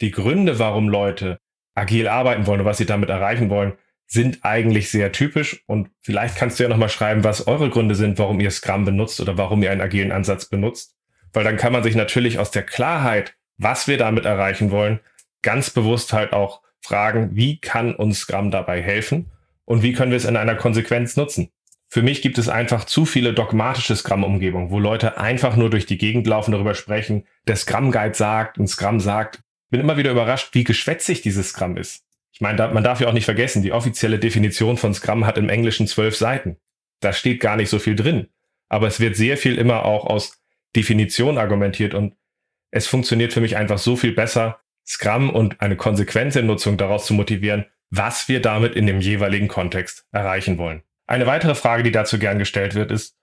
die 0.00 0.10
Gründe, 0.10 0.58
warum 0.58 0.88
Leute 0.88 1.38
agil 1.74 2.08
arbeiten 2.08 2.46
wollen 2.46 2.60
und 2.60 2.66
was 2.66 2.78
sie 2.78 2.86
damit 2.86 3.10
erreichen 3.10 3.50
wollen, 3.50 3.74
sind 4.06 4.44
eigentlich 4.44 4.90
sehr 4.90 5.12
typisch. 5.12 5.64
Und 5.66 5.90
vielleicht 6.00 6.36
kannst 6.36 6.58
du 6.58 6.62
ja 6.62 6.68
nochmal 6.68 6.88
schreiben, 6.88 7.24
was 7.24 7.46
eure 7.46 7.70
Gründe 7.70 7.94
sind, 7.94 8.18
warum 8.18 8.40
ihr 8.40 8.50
Scrum 8.50 8.84
benutzt 8.84 9.20
oder 9.20 9.36
warum 9.36 9.62
ihr 9.62 9.70
einen 9.70 9.80
agilen 9.80 10.12
Ansatz 10.12 10.46
benutzt. 10.48 10.94
Weil 11.36 11.44
dann 11.44 11.58
kann 11.58 11.74
man 11.74 11.82
sich 11.82 11.94
natürlich 11.94 12.38
aus 12.38 12.50
der 12.50 12.62
Klarheit, 12.62 13.36
was 13.58 13.88
wir 13.88 13.98
damit 13.98 14.24
erreichen 14.24 14.70
wollen, 14.70 15.00
ganz 15.42 15.68
bewusst 15.68 16.14
halt 16.14 16.32
auch 16.32 16.62
fragen, 16.80 17.36
wie 17.36 17.60
kann 17.60 17.94
uns 17.94 18.20
Scrum 18.20 18.50
dabei 18.50 18.80
helfen 18.80 19.30
und 19.66 19.82
wie 19.82 19.92
können 19.92 20.12
wir 20.12 20.16
es 20.16 20.24
in 20.24 20.38
einer 20.38 20.54
Konsequenz 20.54 21.14
nutzen. 21.14 21.50
Für 21.90 22.00
mich 22.00 22.22
gibt 22.22 22.38
es 22.38 22.48
einfach 22.48 22.86
zu 22.86 23.04
viele 23.04 23.34
dogmatische 23.34 23.94
Scrum-Umgebungen, 23.94 24.70
wo 24.70 24.78
Leute 24.78 25.18
einfach 25.18 25.56
nur 25.56 25.68
durch 25.68 25.84
die 25.84 25.98
Gegend 25.98 26.26
laufen, 26.26 26.52
darüber 26.52 26.74
sprechen, 26.74 27.26
der 27.46 27.56
Scrum-Guide 27.56 28.14
sagt 28.14 28.56
und 28.56 28.68
Scrum 28.68 28.98
sagt. 28.98 29.40
Bin 29.68 29.82
immer 29.82 29.98
wieder 29.98 30.12
überrascht, 30.12 30.54
wie 30.54 30.64
geschwätzig 30.64 31.20
dieses 31.20 31.50
Scrum 31.50 31.76
ist. 31.76 32.02
Ich 32.32 32.40
meine, 32.40 32.66
man 32.68 32.82
darf 32.82 33.02
ja 33.02 33.08
auch 33.08 33.12
nicht 33.12 33.26
vergessen, 33.26 33.60
die 33.60 33.72
offizielle 33.72 34.18
Definition 34.18 34.78
von 34.78 34.94
Scrum 34.94 35.26
hat 35.26 35.36
im 35.36 35.50
Englischen 35.50 35.86
zwölf 35.86 36.16
Seiten. 36.16 36.56
Da 37.00 37.12
steht 37.12 37.40
gar 37.40 37.56
nicht 37.56 37.68
so 37.68 37.78
viel 37.78 37.94
drin. 37.94 38.28
Aber 38.70 38.86
es 38.86 39.00
wird 39.00 39.16
sehr 39.16 39.36
viel 39.36 39.58
immer 39.58 39.84
auch 39.84 40.06
aus 40.06 40.40
Definition 40.76 41.38
argumentiert 41.38 41.94
und 41.94 42.14
es 42.70 42.86
funktioniert 42.86 43.32
für 43.32 43.40
mich 43.40 43.56
einfach 43.56 43.78
so 43.78 43.96
viel 43.96 44.12
besser, 44.12 44.60
Scrum 44.86 45.30
und 45.30 45.60
eine 45.60 45.76
konsequente 45.76 46.42
Nutzung 46.42 46.76
daraus 46.76 47.06
zu 47.06 47.14
motivieren, 47.14 47.66
was 47.90 48.28
wir 48.28 48.40
damit 48.40 48.76
in 48.76 48.86
dem 48.86 49.00
jeweiligen 49.00 49.48
Kontext 49.48 50.04
erreichen 50.12 50.58
wollen. 50.58 50.82
Eine 51.06 51.26
weitere 51.26 51.54
Frage, 51.54 51.82
die 51.82 51.92
dazu 51.92 52.18
gern 52.18 52.38
gestellt 52.38 52.74
wird, 52.74 52.90
ist, 52.90 53.16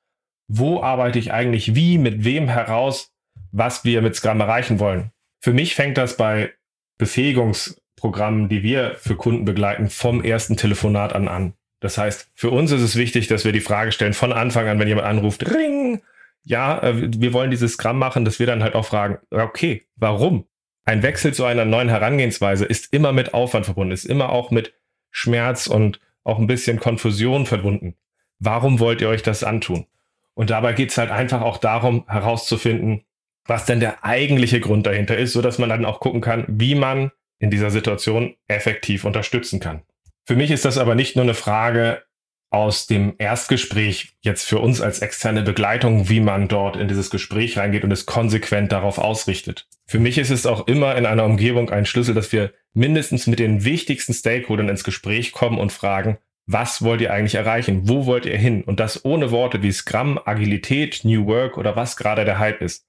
wo 0.48 0.81
arbeite 0.81 1.19
ich 1.19 1.31
eigentlich 1.31 1.75
wie, 1.75 1.98
mit 1.98 2.25
wem 2.25 2.50
heraus, 2.50 3.13
was 3.51 3.86
wir 3.86 4.01
mit 4.01 4.15
Scrum 4.15 4.41
erreichen 4.41 4.79
wollen? 4.79 5.12
Für 5.41 5.53
mich 5.53 5.75
fängt 5.75 5.98
das 5.98 6.17
bei 6.17 6.53
Befähigungs- 7.00 7.77
Programmen, 8.03 8.50
die 8.50 8.63
wir 8.63 8.95
für 8.95 9.15
Kunden 9.15 9.45
begleiten, 9.45 9.89
vom 9.89 10.22
ersten 10.22 10.57
Telefonat 10.57 11.13
an 11.13 11.29
an. 11.29 11.53
Das 11.79 11.98
heißt, 11.98 12.29
für 12.36 12.50
uns 12.50 12.69
ist 12.72 12.81
es 12.81 12.98
wichtig, 12.98 13.27
dass 13.27 13.45
wir 13.45 13.53
die 13.53 13.62
Frage 13.62 13.93
stellen 13.93 14.12
von 14.12 14.33
Anfang 14.33 14.67
an, 14.67 14.77
wenn 14.77 14.89
jemand 14.89 15.07
anruft, 15.07 15.50
ring, 15.50 16.01
ja, 16.44 16.82
äh, 16.82 17.10
wir 17.18 17.34
wollen 17.34 17.52
dieses 17.52 17.74
Scrum 17.74 17.98
machen, 17.98 18.26
dass 18.26 18.40
wir 18.40 18.48
dann 18.48 18.64
halt 18.64 18.76
auch 18.76 18.86
fragen, 18.86 19.18
okay, 19.32 19.84
warum? 19.96 20.46
Ein 20.86 21.04
Wechsel 21.04 21.34
zu 21.34 21.46
einer 21.46 21.66
neuen 21.66 21.90
Herangehensweise 21.90 22.66
ist 22.66 22.94
immer 22.94 23.14
mit 23.14 23.34
Aufwand 23.34 23.66
verbunden, 23.66 23.94
ist 23.94 24.06
immer 24.06 24.30
auch 24.30 24.52
mit 24.52 24.74
Schmerz 25.12 25.68
und 25.68 26.00
auch 26.24 26.40
ein 26.40 26.48
bisschen 26.48 26.80
Konfusion 26.80 27.46
verbunden. 27.46 27.96
Warum 28.40 28.80
wollt 28.80 29.00
ihr 29.02 29.08
euch 29.08 29.24
das 29.24 29.44
antun? 29.44 29.86
Und 30.34 30.50
dabei 30.50 30.74
geht 30.74 30.90
es 30.90 30.98
halt 30.98 31.12
einfach 31.12 31.42
auch 31.42 31.58
darum, 31.58 32.04
herauszufinden, 32.08 33.04
was 33.46 33.66
denn 33.66 33.80
der 33.80 34.04
eigentliche 34.04 34.60
Grund 34.60 34.86
dahinter 34.86 35.18
ist, 35.18 35.34
so 35.34 35.42
dass 35.42 35.60
man 35.60 35.70
dann 35.70 35.86
auch 35.86 36.00
gucken 36.00 36.22
kann, 36.22 36.46
wie 36.48 36.76
man 36.76 37.12
in 37.40 37.50
dieser 37.50 37.72
Situation 37.72 38.36
effektiv 38.48 39.06
unterstützen 39.06 39.60
kann. 39.60 39.84
Für 40.26 40.36
mich 40.36 40.52
ist 40.52 40.66
das 40.66 40.78
aber 40.78 40.96
nicht 40.96 41.16
nur 41.16 41.24
eine 41.24 41.34
Frage 41.34 42.04
aus 42.53 42.86
dem 42.86 43.15
Erstgespräch 43.17 44.13
jetzt 44.22 44.48
für 44.48 44.60
uns 44.60 44.79
als 44.79 45.00
externe 45.00 45.41
Begleitung, 45.41 46.07
wie 46.07 46.19
man 46.19 46.48
dort 46.48 46.75
in 46.75 46.88
dieses 46.88 47.10
Gespräch 47.10 47.57
reingeht 47.57 47.83
und 47.83 47.91
es 47.91 48.05
konsequent 48.05 48.72
darauf 48.72 49.00
ausrichtet. 49.00 49.67
Für 49.88 49.98
mich 49.98 50.19
ist 50.19 50.29
es 50.29 50.45
auch 50.45 50.67
immer 50.67 50.95
in 50.95 51.07
einer 51.07 51.25
Umgebung 51.25 51.72
ein 51.72 51.88
Schlüssel, 51.88 52.13
dass 52.13 52.31
wir 52.31 52.53
mindestens 52.74 53.25
mit 53.25 53.39
den 53.39 53.65
wichtigsten 53.65 54.13
Stakeholdern 54.13 54.69
ins 54.69 54.83
Gespräch 54.83 55.31
kommen 55.31 55.57
und 55.57 55.72
fragen, 55.72 56.19
was 56.45 56.83
wollt 56.83 57.01
ihr 57.01 57.12
eigentlich 57.12 57.36
erreichen? 57.36 57.89
Wo 57.89 58.05
wollt 58.05 58.27
ihr 58.27 58.38
hin? 58.38 58.63
Und 58.63 58.79
das 58.79 59.03
ohne 59.03 59.31
Worte 59.31 59.63
wie 59.63 59.72
Scrum, 59.72 60.19
Agilität, 60.24 61.01
New 61.03 61.25
Work 61.25 61.57
oder 61.57 61.75
was 61.75 61.98
gerade 61.98 62.24
der 62.24 62.38
Hype 62.38 62.62
ist, 62.62 62.86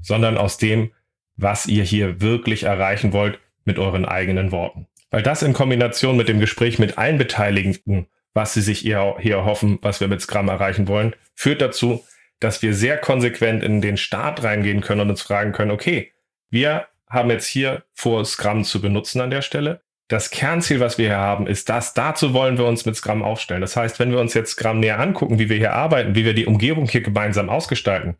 sondern 0.00 0.38
aus 0.38 0.56
dem, 0.56 0.92
was 1.36 1.66
ihr 1.66 1.84
hier 1.84 2.22
wirklich 2.22 2.62
erreichen 2.62 3.12
wollt 3.12 3.38
mit 3.66 3.78
euren 3.78 4.06
eigenen 4.06 4.50
Worten. 4.50 4.86
Weil 5.10 5.22
das 5.22 5.42
in 5.42 5.52
Kombination 5.52 6.16
mit 6.16 6.28
dem 6.28 6.40
Gespräch 6.40 6.78
mit 6.78 6.96
allen 6.96 7.18
Beteiligten 7.18 8.06
was 8.34 8.54
sie 8.54 8.60
sich 8.60 8.80
hier, 8.80 9.16
hier 9.20 9.36
erhoffen, 9.36 9.78
was 9.80 10.00
wir 10.00 10.08
mit 10.08 10.20
Scrum 10.20 10.48
erreichen 10.48 10.88
wollen, 10.88 11.14
führt 11.34 11.60
dazu, 11.60 12.04
dass 12.40 12.62
wir 12.62 12.74
sehr 12.74 12.98
konsequent 12.98 13.62
in 13.62 13.80
den 13.80 13.96
Start 13.96 14.42
reingehen 14.42 14.80
können 14.80 15.02
und 15.02 15.10
uns 15.10 15.22
fragen 15.22 15.52
können, 15.52 15.70
okay, 15.70 16.12
wir 16.50 16.86
haben 17.08 17.30
jetzt 17.30 17.46
hier 17.46 17.84
vor, 17.94 18.24
Scrum 18.24 18.64
zu 18.64 18.80
benutzen 18.80 19.20
an 19.20 19.30
der 19.30 19.42
Stelle. 19.42 19.80
Das 20.08 20.30
Kernziel, 20.30 20.80
was 20.80 20.98
wir 20.98 21.06
hier 21.06 21.16
haben, 21.16 21.46
ist 21.46 21.68
das. 21.68 21.94
Dazu 21.94 22.34
wollen 22.34 22.58
wir 22.58 22.66
uns 22.66 22.84
mit 22.84 22.96
Scrum 22.96 23.22
aufstellen. 23.22 23.62
Das 23.62 23.76
heißt, 23.76 23.98
wenn 23.98 24.10
wir 24.10 24.20
uns 24.20 24.34
jetzt 24.34 24.52
Scrum 24.52 24.80
näher 24.80 25.00
angucken, 25.00 25.38
wie 25.38 25.48
wir 25.48 25.56
hier 25.56 25.72
arbeiten, 25.72 26.14
wie 26.14 26.24
wir 26.24 26.34
die 26.34 26.46
Umgebung 26.46 26.88
hier 26.88 27.00
gemeinsam 27.00 27.48
ausgestalten, 27.48 28.16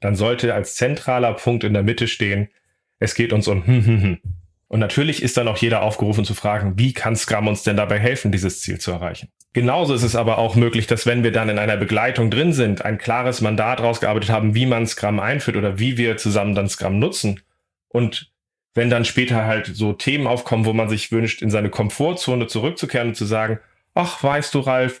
dann 0.00 0.14
sollte 0.14 0.54
als 0.54 0.76
zentraler 0.76 1.34
Punkt 1.34 1.64
in 1.64 1.74
der 1.74 1.82
Mitte 1.82 2.08
stehen, 2.08 2.48
es 2.98 3.14
geht 3.14 3.32
uns 3.32 3.48
um 3.48 3.66
hm, 3.66 3.84
hm, 3.84 4.02
hm. 4.02 4.18
Und 4.68 4.80
natürlich 4.80 5.22
ist 5.22 5.36
dann 5.36 5.48
auch 5.48 5.58
jeder 5.58 5.82
aufgerufen 5.82 6.24
zu 6.24 6.34
fragen, 6.34 6.74
wie 6.76 6.92
kann 6.92 7.14
Scrum 7.14 7.46
uns 7.46 7.62
denn 7.62 7.76
dabei 7.76 7.98
helfen, 7.98 8.32
dieses 8.32 8.60
Ziel 8.60 8.78
zu 8.78 8.90
erreichen? 8.90 9.28
Genauso 9.52 9.94
ist 9.94 10.02
es 10.02 10.16
aber 10.16 10.38
auch 10.38 10.54
möglich, 10.54 10.86
dass 10.86 11.06
wenn 11.06 11.22
wir 11.22 11.32
dann 11.32 11.48
in 11.48 11.58
einer 11.58 11.76
Begleitung 11.76 12.30
drin 12.30 12.52
sind, 12.52 12.84
ein 12.84 12.98
klares 12.98 13.40
Mandat 13.40 13.80
rausgearbeitet 13.80 14.30
haben, 14.30 14.54
wie 14.54 14.66
man 14.66 14.86
Scrum 14.86 15.20
einführt 15.20 15.56
oder 15.56 15.78
wie 15.78 15.96
wir 15.96 16.16
zusammen 16.16 16.54
dann 16.54 16.68
Scrum 16.68 16.98
nutzen. 16.98 17.40
Und 17.88 18.32
wenn 18.74 18.90
dann 18.90 19.04
später 19.04 19.46
halt 19.46 19.66
so 19.66 19.92
Themen 19.92 20.26
aufkommen, 20.26 20.66
wo 20.66 20.72
man 20.72 20.88
sich 20.88 21.10
wünscht, 21.10 21.40
in 21.40 21.50
seine 21.50 21.70
Komfortzone 21.70 22.48
zurückzukehren 22.48 23.08
und 23.08 23.14
zu 23.14 23.24
sagen, 23.24 23.60
ach, 23.94 24.22
weißt 24.22 24.52
du, 24.54 24.60
Ralf, 24.60 25.00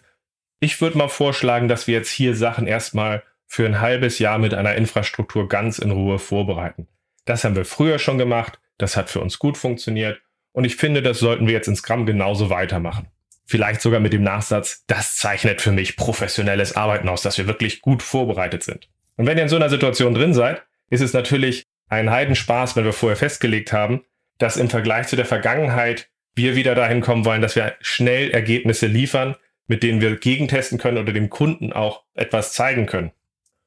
ich 0.60 0.80
würde 0.80 0.96
mal 0.96 1.08
vorschlagen, 1.08 1.68
dass 1.68 1.86
wir 1.86 1.94
jetzt 1.94 2.10
hier 2.10 2.34
Sachen 2.34 2.66
erstmal 2.66 3.22
für 3.46 3.66
ein 3.66 3.80
halbes 3.80 4.18
Jahr 4.18 4.38
mit 4.38 4.54
einer 4.54 4.74
Infrastruktur 4.76 5.48
ganz 5.48 5.78
in 5.78 5.90
Ruhe 5.90 6.18
vorbereiten. 6.18 6.88
Das 7.26 7.44
haben 7.44 7.56
wir 7.56 7.66
früher 7.66 7.98
schon 7.98 8.16
gemacht, 8.16 8.58
das 8.78 8.96
hat 8.96 9.10
für 9.10 9.20
uns 9.20 9.38
gut 9.38 9.58
funktioniert 9.58 10.22
und 10.52 10.64
ich 10.64 10.76
finde, 10.76 11.02
das 11.02 11.18
sollten 11.18 11.46
wir 11.46 11.52
jetzt 11.52 11.68
in 11.68 11.76
Scrum 11.76 12.06
genauso 12.06 12.48
weitermachen. 12.48 13.08
Vielleicht 13.44 13.82
sogar 13.82 14.00
mit 14.00 14.14
dem 14.14 14.22
Nachsatz, 14.22 14.84
das 14.86 15.16
zeichnet 15.16 15.60
für 15.60 15.70
mich 15.70 15.96
professionelles 15.96 16.74
Arbeiten 16.74 17.08
aus, 17.10 17.20
dass 17.20 17.36
wir 17.36 17.46
wirklich 17.46 17.82
gut 17.82 18.02
vorbereitet 18.02 18.62
sind. 18.62 18.88
Und 19.16 19.26
wenn 19.26 19.36
ihr 19.36 19.42
in 19.42 19.50
so 19.50 19.56
einer 19.56 19.68
Situation 19.68 20.14
drin 20.14 20.32
seid, 20.32 20.62
ist 20.88 21.02
es 21.02 21.12
natürlich 21.12 21.64
ein 21.88 22.10
Heidenspaß, 22.10 22.74
wenn 22.74 22.84
wir 22.84 22.92
vorher 22.92 23.16
festgelegt 23.16 23.72
haben, 23.72 24.04
dass 24.38 24.56
im 24.56 24.70
Vergleich 24.70 25.08
zu 25.08 25.16
der 25.16 25.26
Vergangenheit 25.26 26.08
wir 26.34 26.56
wieder 26.56 26.74
dahin 26.74 27.00
kommen 27.00 27.24
wollen, 27.24 27.42
dass 27.42 27.56
wir 27.56 27.74
schnell 27.80 28.30
Ergebnisse 28.30 28.86
liefern, 28.86 29.36
mit 29.66 29.82
denen 29.82 30.00
wir 30.00 30.16
gegentesten 30.16 30.78
können 30.78 30.98
oder 30.98 31.12
dem 31.12 31.30
Kunden 31.30 31.72
auch 31.72 32.04
etwas 32.14 32.52
zeigen 32.52 32.86
können. 32.86 33.12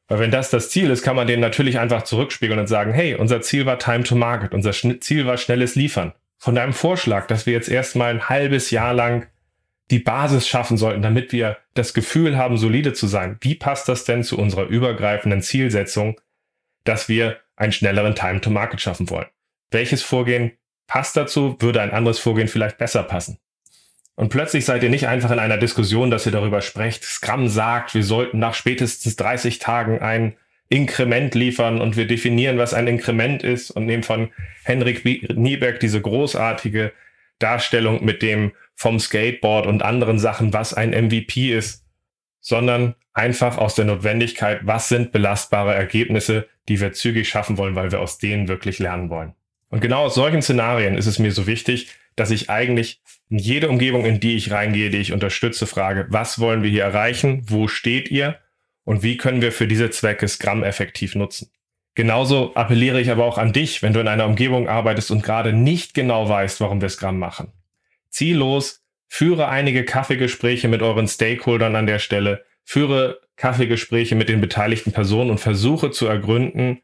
Weil 0.09 0.19
wenn 0.19 0.31
das 0.31 0.49
das 0.49 0.71
Ziel 0.71 0.89
ist, 0.89 1.03
kann 1.03 1.15
man 1.15 1.27
den 1.27 1.39
natürlich 1.39 1.79
einfach 1.79 2.01
zurückspiegeln 2.01 2.59
und 2.59 2.67
sagen, 2.67 2.93
hey, 2.93 3.15
unser 3.15 3.41
Ziel 3.41 3.67
war 3.67 3.77
Time 3.77 4.03
to 4.03 4.15
Market, 4.15 4.53
unser 4.53 4.71
Ziel 4.71 5.25
war 5.27 5.37
schnelles 5.37 5.75
Liefern. 5.75 6.13
Von 6.39 6.55
deinem 6.55 6.73
Vorschlag, 6.73 7.27
dass 7.27 7.45
wir 7.45 7.53
jetzt 7.53 7.69
erstmal 7.69 8.09
ein 8.09 8.27
halbes 8.27 8.71
Jahr 8.71 8.93
lang 8.93 9.27
die 9.91 9.99
Basis 9.99 10.47
schaffen 10.47 10.77
sollten, 10.77 11.01
damit 11.01 11.31
wir 11.31 11.57
das 11.75 11.93
Gefühl 11.93 12.37
haben, 12.37 12.57
solide 12.57 12.93
zu 12.93 13.07
sein. 13.07 13.37
Wie 13.41 13.55
passt 13.55 13.87
das 13.87 14.03
denn 14.03 14.23
zu 14.23 14.37
unserer 14.37 14.65
übergreifenden 14.65 15.41
Zielsetzung, 15.41 16.19
dass 16.83 17.07
wir 17.07 17.37
einen 17.55 17.71
schnelleren 17.71 18.15
Time 18.15 18.41
to 18.41 18.49
Market 18.49 18.81
schaffen 18.81 19.09
wollen? 19.09 19.27
Welches 19.69 20.01
Vorgehen 20.01 20.53
passt 20.87 21.17
dazu? 21.17 21.55
Würde 21.59 21.81
ein 21.81 21.91
anderes 21.91 22.17
Vorgehen 22.17 22.47
vielleicht 22.47 22.77
besser 22.79 23.03
passen? 23.03 23.37
Und 24.19 24.27
plötzlich 24.27 24.65
seid 24.65 24.83
ihr 24.83 24.89
nicht 24.89 25.07
einfach 25.07 25.31
in 25.31 25.39
einer 25.39 25.55
Diskussion, 25.55 26.11
dass 26.11 26.25
ihr 26.25 26.33
darüber 26.33 26.59
sprecht. 26.59 27.05
Scrum 27.05 27.47
sagt, 27.47 27.95
wir 27.95 28.03
sollten 28.03 28.37
nach 28.37 28.53
spätestens 28.53 29.15
30 29.15 29.59
Tagen 29.59 29.99
ein 29.99 30.35
Inkrement 30.67 31.35
liefern 31.35 31.79
und 31.79 31.95
wir 31.95 32.05
definieren, 32.05 32.57
was 32.57 32.73
ein 32.73 32.87
Inkrement 32.87 33.43
ist 33.43 33.71
und 33.71 33.85
nehmen 33.85 34.03
von 34.03 34.29
Henrik 34.65 35.05
Nieberg 35.05 35.79
diese 35.79 36.01
großartige 36.01 36.91
Darstellung 37.39 38.03
mit 38.03 38.21
dem 38.21 38.51
vom 38.75 38.99
Skateboard 38.99 39.65
und 39.65 39.83
anderen 39.83 40.19
Sachen, 40.19 40.51
was 40.51 40.73
ein 40.73 40.89
MVP 40.89 41.53
ist, 41.57 41.85
sondern 42.41 42.95
einfach 43.13 43.57
aus 43.57 43.75
der 43.75 43.85
Notwendigkeit, 43.85 44.59
was 44.63 44.89
sind 44.89 45.13
belastbare 45.13 45.73
Ergebnisse, 45.73 46.45
die 46.67 46.81
wir 46.81 46.91
zügig 46.91 47.29
schaffen 47.29 47.57
wollen, 47.57 47.75
weil 47.75 47.93
wir 47.93 48.01
aus 48.01 48.17
denen 48.17 48.49
wirklich 48.49 48.79
lernen 48.79 49.09
wollen. 49.09 49.31
Und 49.69 49.79
genau 49.79 50.03
aus 50.03 50.15
solchen 50.15 50.41
Szenarien 50.41 50.97
ist 50.97 51.05
es 51.05 51.19
mir 51.19 51.31
so 51.31 51.47
wichtig, 51.47 51.87
dass 52.17 52.31
ich 52.31 52.49
eigentlich 52.49 53.01
in 53.29 53.37
jede 53.37 53.69
Umgebung, 53.69 54.05
in 54.05 54.19
die 54.19 54.35
ich 54.35 54.51
reingehe, 54.51 54.89
die 54.89 54.97
ich 54.97 55.13
unterstütze, 55.13 55.67
frage, 55.67 56.07
was 56.09 56.39
wollen 56.39 56.63
wir 56.63 56.69
hier 56.69 56.83
erreichen, 56.83 57.43
wo 57.47 57.67
steht 57.67 58.09
ihr 58.09 58.39
und 58.83 59.03
wie 59.03 59.17
können 59.17 59.41
wir 59.41 59.51
für 59.51 59.67
diese 59.67 59.91
Zwecke 59.91 60.27
Scrum 60.27 60.63
effektiv 60.63 61.15
nutzen. 61.15 61.51
Genauso 61.95 62.55
appelliere 62.55 63.01
ich 63.01 63.11
aber 63.11 63.25
auch 63.25 63.37
an 63.37 63.53
dich, 63.53 63.83
wenn 63.83 63.93
du 63.93 63.99
in 63.99 64.07
einer 64.07 64.25
Umgebung 64.25 64.67
arbeitest 64.67 65.11
und 65.11 65.23
gerade 65.23 65.53
nicht 65.53 65.93
genau 65.93 66.27
weißt, 66.27 66.61
warum 66.61 66.81
wir 66.81 66.89
Scrum 66.89 67.19
machen. 67.19 67.51
Zieh 68.09 68.33
los, 68.33 68.83
führe 69.07 69.49
einige 69.49 69.85
Kaffeegespräche 69.85 70.67
mit 70.67 70.81
euren 70.81 71.07
Stakeholdern 71.07 71.75
an 71.75 71.87
der 71.87 71.99
Stelle, 71.99 72.45
führe 72.63 73.19
Kaffeegespräche 73.35 74.15
mit 74.15 74.29
den 74.29 74.41
beteiligten 74.41 74.91
Personen 74.91 75.29
und 75.29 75.39
versuche 75.39 75.91
zu 75.91 76.07
ergründen, 76.07 76.81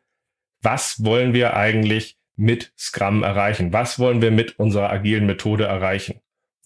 was 0.61 1.03
wollen 1.03 1.33
wir 1.33 1.55
eigentlich 1.55 2.17
mit 2.35 2.73
Scrum 2.77 3.23
erreichen? 3.23 3.71
Was 3.71 3.99
wollen 3.99 4.21
wir 4.21 4.31
mit 4.31 4.59
unserer 4.59 4.89
agilen 4.89 5.25
Methode 5.25 5.65
erreichen? 5.65 6.19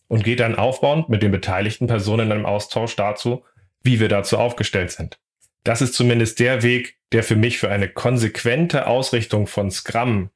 Und 0.10 0.26
geht 0.26 0.42
dann 0.42 0.56
aufbauend 0.56 1.08
mit 1.08 1.24
den 1.24 1.32
beteiligten 1.32 1.88
Personen 1.88 2.34
einem 2.34 2.46
Austausch 2.46 2.98
dazu, 2.98 3.46
wie 3.82 4.02
wir 4.02 4.10
dazu 4.10 4.38
aufgestellt 4.38 4.92
sind. 4.92 5.20
Das 5.64 5.82
ist 5.82 5.94
zumindest 5.94 6.40
der 6.40 6.64
Weg, 6.64 6.98
der 7.14 7.24
für 7.24 7.38
mich 7.38 7.58
für 7.58 7.70
eine 7.70 7.88
konsequente 7.88 8.88
Ausrichtung 8.88 9.48
von 9.48 9.72
Scrum 9.72 10.32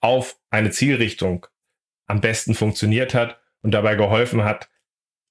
auf 0.00 0.36
eine 0.50 0.70
Zielrichtung 0.70 1.46
am 2.06 2.20
besten 2.20 2.54
funktioniert 2.54 3.14
hat 3.14 3.40
und 3.62 3.72
dabei 3.72 3.96
geholfen 3.96 4.44
hat, 4.44 4.68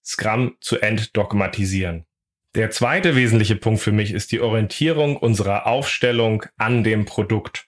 Scrum 0.03 0.57
zu 0.59 0.79
entdogmatisieren. 0.79 2.05
Der 2.53 2.69
zweite 2.71 3.15
wesentliche 3.15 3.55
Punkt 3.55 3.81
für 3.81 3.91
mich 3.91 4.11
ist 4.11 4.31
die 4.31 4.39
Orientierung 4.39 5.17
unserer 5.17 5.67
Aufstellung 5.67 6.45
an 6.57 6.83
dem 6.83 7.05
Produkt. 7.05 7.67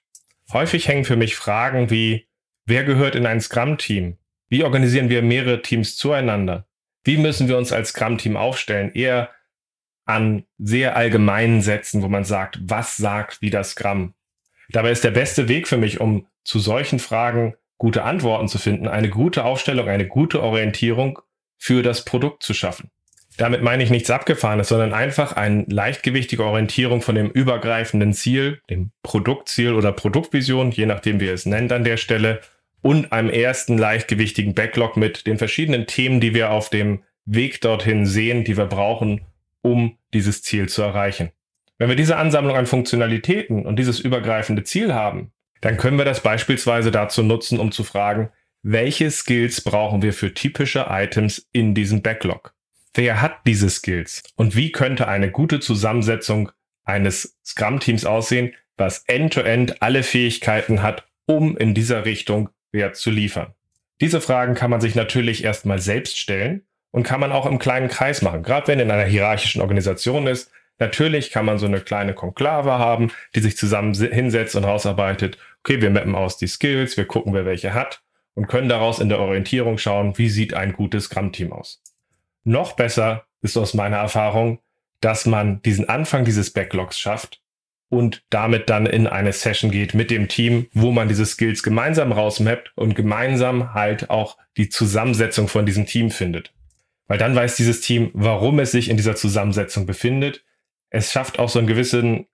Häufig 0.54 0.88
hängen 0.88 1.04
für 1.04 1.16
mich 1.16 1.36
Fragen 1.36 1.90
wie, 1.90 2.28
wer 2.66 2.84
gehört 2.84 3.16
in 3.16 3.26
ein 3.26 3.42
Scrum-Team? 3.42 4.18
Wie 4.50 4.64
organisieren 4.64 5.10
wir 5.10 5.22
mehrere 5.22 5.62
Teams 5.62 5.98
zueinander? 5.98 6.66
Wie 7.04 7.18
müssen 7.18 7.48
wir 7.48 7.58
uns 7.58 7.72
als 7.72 7.90
Scrum-Team 7.90 8.38
aufstellen? 8.38 8.92
Eher 8.94 9.30
an 10.06 10.44
sehr 10.58 10.96
allgemeinen 10.96 11.62
Sätzen, 11.62 12.02
wo 12.02 12.08
man 12.08 12.24
sagt, 12.24 12.60
was 12.62 12.98
sagt 12.98 13.42
wie 13.42 13.50
das 13.50 13.72
Scrum. 13.72 14.14
Dabei 14.70 14.92
ist 14.92 15.04
der 15.04 15.12
beste 15.12 15.48
Weg 15.48 15.68
für 15.68 15.78
mich, 15.78 16.00
um 16.00 16.28
zu 16.44 16.60
solchen 16.60 17.00
Fragen 17.00 17.56
gute 17.78 18.04
Antworten 18.04 18.48
zu 18.48 18.58
finden, 18.58 18.88
eine 18.88 19.10
gute 19.10 19.44
Aufstellung, 19.44 19.88
eine 19.88 20.08
gute 20.08 20.42
Orientierung 20.42 21.20
für 21.58 21.84
das 21.84 22.06
Produkt 22.06 22.44
zu 22.44 22.54
schaffen. 22.54 22.90
Damit 23.38 23.62
meine 23.62 23.84
ich 23.84 23.92
nichts 23.92 24.10
Abgefahrenes, 24.10 24.70
sondern 24.70 24.94
einfach 24.94 25.34
eine 25.34 25.64
leichtgewichtige 25.68 26.44
Orientierung 26.44 27.02
von 27.02 27.14
dem 27.14 27.30
übergreifenden 27.30 28.14
Ziel, 28.14 28.62
dem 28.70 28.92
Produktziel 29.04 29.74
oder 29.74 29.92
Produktvision, 29.92 30.72
je 30.72 30.88
nachdem 30.88 31.20
wie 31.20 31.26
ihr 31.26 31.34
es 31.34 31.46
nennt 31.46 31.72
an 31.72 31.84
der 31.84 31.98
Stelle, 31.98 32.42
und 32.82 33.12
einem 33.12 33.30
ersten 33.30 33.78
leichtgewichtigen 33.78 34.54
Backlog 34.54 34.98
mit 34.98 35.28
den 35.28 35.38
verschiedenen 35.38 35.88
Themen, 35.88 36.20
die 36.20 36.34
wir 36.34 36.52
auf 36.52 36.70
dem 36.70 37.04
Weg 37.26 37.62
dorthin 37.62 38.06
sehen, 38.06 38.44
die 38.44 38.58
wir 38.58 38.66
brauchen, 38.66 39.22
um 39.62 39.98
dieses 40.14 40.42
Ziel 40.42 40.70
zu 40.70 40.82
erreichen. 40.82 41.32
Wenn 41.78 41.90
wir 41.90 41.96
diese 41.96 42.18
Ansammlung 42.18 42.56
an 42.56 42.66
Funktionalitäten 42.66 43.66
und 43.66 43.78
dieses 43.78 44.00
übergreifende 44.00 44.64
Ziel 44.64 44.94
haben, 44.94 45.32
dann 45.62 45.78
können 45.78 45.98
wir 45.98 46.06
das 46.06 46.22
beispielsweise 46.22 46.92
dazu 46.92 47.24
nutzen, 47.24 47.60
um 47.60 47.72
zu 47.72 47.84
fragen, 47.84 48.30
welche 48.64 49.12
Skills 49.12 49.62
brauchen 49.62 50.02
wir 50.02 50.14
für 50.14 50.34
typische 50.34 50.88
Items 50.90 51.48
in 51.52 51.74
diesem 51.74 52.02
Backlog? 52.02 52.54
Wer 52.94 53.22
hat 53.22 53.46
diese 53.46 53.70
Skills? 53.70 54.24
Und 54.36 54.56
wie 54.56 54.72
könnte 54.72 55.08
eine 55.08 55.32
gute 55.32 55.60
Zusammensetzung 55.60 56.52
eines 56.84 57.38
Scrum-Teams 57.46 58.06
aussehen, 58.06 58.54
was 58.76 59.04
end-to-end 59.08 59.72
-end 59.72 59.78
alle 59.82 60.04
Fähigkeiten 60.04 60.82
hat, 60.82 61.08
um 61.26 61.58
in 61.58 61.74
dieser 61.74 62.06
Richtung 62.06 62.50
Wert 62.72 62.96
zu 62.96 63.10
liefern? 63.12 63.54
Diese 64.02 64.22
Fragen 64.22 64.54
kann 64.54 64.70
man 64.70 64.82
sich 64.82 64.96
natürlich 64.96 65.44
erstmal 65.44 65.80
selbst 65.80 66.18
stellen 66.18 66.64
und 66.92 67.04
kann 67.04 67.20
man 67.20 67.32
auch 67.32 67.46
im 67.46 67.60
kleinen 67.60 67.88
Kreis 67.90 68.22
machen. 68.22 68.44
Gerade 68.44 68.68
wenn 68.68 68.80
in 68.80 68.92
einer 68.92 69.06
hierarchischen 69.06 69.62
Organisation 69.62 70.28
ist, 70.28 70.52
natürlich 70.80 71.32
kann 71.32 71.46
man 71.46 71.58
so 71.58 71.66
eine 71.66 71.82
kleine 71.82 72.14
Konklave 72.14 72.74
haben, 72.74 73.12
die 73.36 73.40
sich 73.40 73.58
zusammen 73.58 73.94
hinsetzt 73.94 74.56
und 74.56 74.64
rausarbeitet, 74.64 75.38
okay, 75.64 75.82
wir 75.82 75.90
mappen 75.90 76.16
aus 76.16 76.38
die 76.38 76.48
Skills, 76.48 76.98
wir 76.98 77.06
gucken, 77.06 77.34
wer 77.34 77.46
welche 77.46 77.74
hat 77.74 78.02
und 78.36 78.48
können 78.48 78.70
daraus 78.70 79.00
in 79.00 79.10
der 79.10 79.20
Orientierung 79.20 79.80
schauen, 79.80 80.18
wie 80.18 80.30
sieht 80.30 80.54
ein 80.54 80.74
gutes 80.74 81.06
Scrum-Team 81.06 81.52
aus. 81.52 81.82
Noch 82.44 82.74
besser 82.74 83.26
ist 83.42 83.58
aus 83.58 83.74
meiner 83.74 83.98
Erfahrung, 83.98 84.60
dass 85.02 85.26
man 85.26 85.62
diesen 85.64 85.90
Anfang 85.90 86.24
dieses 86.24 86.54
Backlogs 86.54 87.00
schafft 87.00 87.42
und 87.90 88.24
damit 88.30 88.70
dann 88.70 88.86
in 88.86 89.08
eine 89.08 89.32
Session 89.32 89.72
geht 89.72 89.94
mit 89.94 90.12
dem 90.12 90.28
Team, 90.28 90.68
wo 90.74 90.92
man 90.92 91.08
diese 91.08 91.26
Skills 91.26 91.64
gemeinsam 91.64 92.12
rausmappt 92.12 92.74
und 92.76 92.96
gemeinsam 92.96 93.74
halt 93.74 94.10
auch 94.10 94.38
die 94.58 94.70
Zusammensetzung 94.70 95.48
von 95.48 95.66
diesem 95.66 95.86
Team 95.86 96.12
findet. 96.12 96.54
Weil 97.08 97.18
dann 97.18 97.36
weiß 97.36 97.56
dieses 97.56 97.82
Team, 97.82 98.12
warum 98.14 98.60
es 98.60 98.72
sich 98.72 98.90
in 98.90 98.98
dieser 98.98 99.16
Zusammensetzung 99.16 99.86
befindet. 99.86 100.44
Es 100.90 101.12
schafft 101.12 101.40
auch 101.40 101.50
so 101.50 101.60
einen 101.60 101.68
gewissen 101.68 102.28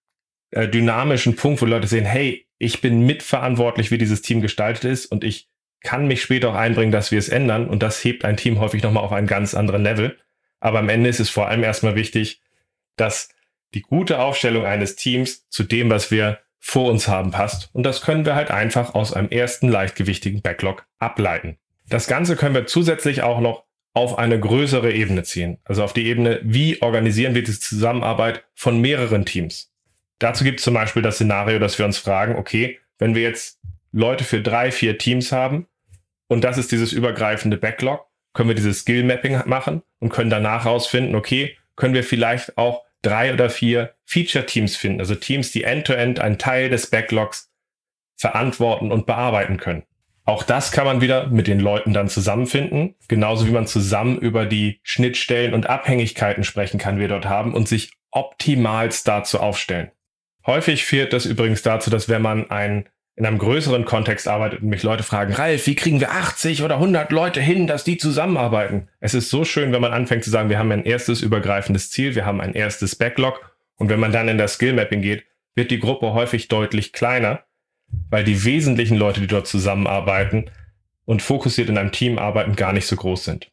äh, 0.52 0.68
dynamischen 0.68 1.36
Punkt, 1.36 1.62
wo 1.62 1.66
Leute 1.66 1.88
sehen, 1.88 2.06
hey, 2.06 2.48
ich 2.58 2.82
bin 2.82 3.06
mitverantwortlich, 3.06 3.92
wie 3.92 3.98
dieses 3.98 4.22
Team 4.22 4.42
gestaltet 4.42 4.86
ist 4.86 5.06
und 5.06 5.24
ich 5.24 5.50
kann 5.82 6.08
mich 6.08 6.22
später 6.22 6.50
auch 6.50 6.56
einbringen, 6.56 6.92
dass 6.92 7.12
wir 7.12 7.20
es 7.20 7.30
ändern 7.30 7.68
und 7.68 7.84
das 7.84 8.04
hebt 8.04 8.26
ein 8.26 8.38
Team 8.38 8.60
häufig 8.60 8.82
nochmal 8.82 9.04
auf 9.04 9.12
einen 9.12 9.28
ganz 9.28 9.54
anderen 9.54 9.84
Level. 9.84 10.18
Aber 10.60 10.80
am 10.80 10.90
Ende 10.90 11.10
ist 11.10 11.20
es 11.20 11.30
vor 11.30 11.50
allem 11.50 11.64
erstmal 11.64 11.96
wichtig, 11.96 12.42
dass 12.96 13.30
die 13.74 13.82
gute 13.82 14.20
Aufstellung 14.20 14.66
eines 14.66 14.96
Teams 14.96 15.48
zu 15.50 15.64
dem, 15.64 15.90
was 15.90 16.12
wir 16.12 16.40
vor 16.60 16.90
uns 16.90 17.08
haben, 17.08 17.32
passt. 17.32 17.70
Und 17.74 17.84
das 17.84 18.02
können 18.02 18.26
wir 18.26 18.36
halt 18.36 18.50
einfach 18.50 18.96
aus 18.96 19.14
einem 19.14 19.30
ersten 19.30 19.68
leichtgewichtigen 19.68 20.42
Backlog 20.42 20.86
ableiten. 21.00 21.58
Das 21.90 22.08
Ganze 22.08 22.36
können 22.36 22.56
wir 22.56 22.66
zusätzlich 22.66 23.22
auch 23.22 23.42
noch 23.42 23.66
auf 23.94 24.18
eine 24.18 24.40
größere 24.40 24.92
Ebene 24.92 25.24
ziehen. 25.24 25.60
Also 25.66 25.84
auf 25.84 25.94
die 25.94 26.06
Ebene, 26.06 26.40
wie 26.44 26.82
organisieren 26.82 27.36
wir 27.36 27.44
die 27.44 27.60
Zusammenarbeit 27.60 28.44
von 28.56 28.80
mehreren 28.80 29.26
Teams. 29.26 29.72
Dazu 30.20 30.44
gibt 30.44 30.60
es 30.60 30.64
zum 30.64 30.74
Beispiel 30.74 31.02
das 31.02 31.16
Szenario, 31.16 31.60
dass 31.60 31.78
wir 31.78 31.86
uns 31.86 31.98
fragen, 31.98 32.36
okay, 32.38 32.80
wenn 32.98 33.14
wir 33.14 33.24
jetzt 33.24 33.60
Leute 33.92 34.24
für 34.24 34.42
drei, 34.42 34.72
vier 34.72 34.98
Teams 34.98 35.32
haben 35.32 35.68
und 36.28 36.44
das 36.44 36.58
ist 36.58 36.72
dieses 36.72 36.94
übergreifende 36.94 37.58
Backlog, 37.58 38.08
können 38.34 38.50
wir 38.50 38.56
dieses 38.56 38.80
Skill 38.80 39.04
Mapping 39.04 39.42
machen 39.46 39.84
und 40.00 40.10
können 40.10 40.30
danach 40.30 40.66
herausfinden, 40.66 41.14
okay, 41.16 41.58
können 41.76 41.94
wir 41.94 42.04
vielleicht 42.04 42.58
auch 42.58 42.84
drei 43.04 43.34
oder 43.34 43.50
vier 43.52 43.94
Feature-Teams 44.06 44.76
finden, 44.76 45.00
also 45.00 45.14
Teams, 45.14 45.52
die 45.52 45.64
end-to-end 45.64 46.18
-End 46.18 46.24
einen 46.24 46.38
Teil 46.40 46.70
des 46.70 46.88
Backlogs 46.88 47.52
verantworten 48.16 48.92
und 48.92 49.06
bearbeiten 49.06 49.58
können. 49.58 49.84
Auch 50.26 50.44
das 50.44 50.72
kann 50.72 50.86
man 50.86 51.02
wieder 51.02 51.28
mit 51.28 51.48
den 51.48 51.60
Leuten 51.60 51.94
dann 51.94 52.08
zusammenfinden, 52.08 52.96
genauso 53.10 53.46
wie 53.46 53.52
man 53.52 53.68
zusammen 53.68 54.18
über 54.18 54.46
die 54.46 54.80
Schnittstellen 54.84 55.54
und 55.54 55.70
Abhängigkeiten 55.70 56.46
sprechen 56.46 56.80
kann, 56.80 57.00
wir 57.00 57.10
dort 57.10 57.26
haben 57.26 57.54
und 57.54 57.68
sich 57.68 57.92
optimalst 58.12 59.08
dazu 59.08 59.40
aufstellen. 59.40 59.92
Häufig 60.46 60.86
führt 60.86 61.14
das 61.14 61.26
übrigens 61.26 61.62
dazu, 61.62 61.90
dass 61.90 62.08
wenn 62.08 62.22
man 62.22 62.50
ein, 62.50 62.88
in 63.16 63.26
einem 63.26 63.38
größeren 63.38 63.86
Kontext 63.86 64.28
arbeitet 64.28 64.62
und 64.62 64.70
mich 64.70 64.84
Leute 64.84 65.04
fragen, 65.04 65.34
Ralf, 65.34 65.68
wie 65.68 65.76
kriegen 65.76 66.00
wir 66.00 66.12
80 66.12 66.64
oder 66.64 66.76
100 66.76 67.12
Leute 67.12 67.42
hin, 67.42 67.68
dass 67.68 67.84
die 67.84 67.98
zusammenarbeiten? 67.98 68.88
Es 69.00 69.14
ist 69.14 69.30
so 69.30 69.46
schön, 69.46 69.72
wenn 69.72 69.82
man 69.82 69.94
anfängt 69.94 70.24
zu 70.24 70.32
sagen, 70.32 70.50
wir 70.50 70.58
haben 70.58 70.72
ein 70.72 70.86
erstes 70.86 71.22
übergreifendes 71.22 71.92
Ziel, 71.92 72.16
wir 72.16 72.26
haben 72.26 72.42
ein 72.42 72.54
erstes 72.54 72.96
Backlog 72.96 73.56
und 73.78 73.90
wenn 73.90 74.00
man 74.00 74.12
dann 74.12 74.30
in 74.30 74.38
das 74.38 74.56
Skill 74.56 74.74
Mapping 74.74 75.02
geht, 75.02 75.26
wird 75.54 75.70
die 75.70 75.80
Gruppe 75.80 76.14
häufig 76.14 76.48
deutlich 76.48 76.92
kleiner 76.94 77.44
weil 78.10 78.24
die 78.24 78.44
wesentlichen 78.44 78.98
Leute, 78.98 79.22
die 79.22 79.28
dort 79.28 79.48
zusammenarbeiten 79.48 80.50
und 81.06 81.22
fokussiert 81.22 81.70
in 81.70 81.78
einem 81.78 81.92
Team 81.92 82.18
arbeiten, 82.18 82.56
gar 82.56 82.74
nicht 82.74 82.88
so 82.88 82.96
groß 82.96 83.26
sind. 83.26 83.52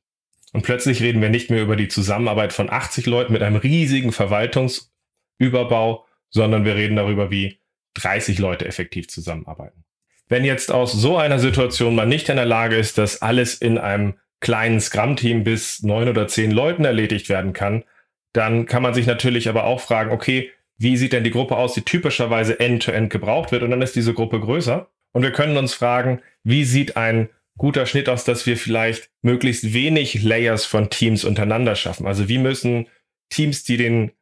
Und 0.53 0.63
plötzlich 0.63 1.03
reden 1.03 1.23
wir 1.23 1.29
nicht 1.29 1.51
mehr 1.51 1.63
über 1.63 1.77
die 1.77 1.89
Zusammenarbeit 1.89 2.53
von 2.53 2.71
80 2.71 3.07
Leuten 3.07 3.33
mit 3.33 3.43
einem 3.43 3.57
riesigen 3.57 4.13
Verwaltungsüberbau, 4.13 6.07
sondern 6.29 6.65
wir 6.65 6.75
reden 6.75 6.97
darüber, 6.97 7.31
wie 7.31 7.60
30 7.95 8.39
Leute 8.39 8.67
effektiv 8.67 9.09
zusammenarbeiten. 9.09 9.85
Wenn 10.29 10.45
jetzt 10.45 10.71
aus 10.71 10.93
so 10.93 11.17
einer 11.17 11.39
Situation 11.39 11.95
man 11.95 12.09
nicht 12.09 12.29
in 12.29 12.37
der 12.37 12.47
Lage 12.47 12.77
ist, 12.77 12.99
dass 12.99 13.21
alles 13.21 13.55
in 13.55 13.79
einem 13.79 14.15
kleinen 14.41 14.81
Scrum-Team 14.81 15.45
bis 15.45 15.83
neun 15.83 16.09
oder 16.09 16.29
zehn 16.29 16.51
Leuten 16.51 16.85
erledigt 16.85 17.29
werden 17.29 17.53
kann, 17.53 17.85
dann 18.33 18.67
kann 18.67 18.83
man 18.83 18.95
sich 18.95 19.07
natürlich 19.07 19.49
aber 19.49 19.65
auch 19.65 19.81
fragen, 19.81 20.13
okay, 20.13 20.51
wie 20.79 20.97
sieht 20.97 21.13
denn 21.13 21.25
die 21.25 21.31
Gruppe 21.31 21.57
aus, 21.57 21.75
die 21.75 21.83
typischerweise 21.83 22.59
end-to-end 22.59 23.07
-end 23.07 23.11
gebraucht 23.11 23.53
wird 23.53 23.63
und 23.63 23.71
dann 23.71 23.83
ist 23.83 23.97
diese 23.97 24.15
Gruppe 24.15 24.41
größer. 24.41 24.89
Und 25.13 25.23
wir 25.23 25.33
können 25.33 25.57
uns 25.57 25.75
fragen, 25.75 26.23
wie 26.43 26.65
sieht 26.65 26.97
ein 26.97 27.29
guter 27.59 27.85
Schnitt 27.85 28.09
aus, 28.09 28.25
dass 28.25 28.47
wir 28.47 28.57
vielleicht 28.57 29.11
möglichst 29.21 29.75
wenig 29.75 30.23
Layers 30.23 30.65
von 30.65 30.89
Teams 30.89 31.25
untereinander 31.25 31.77
schaffen. 31.77 32.07
Also 32.07 32.29
wie 32.29 32.39
müssen 32.39 32.87
Teams, 33.29 33.65
die 33.65 33.77
den 33.77 34.13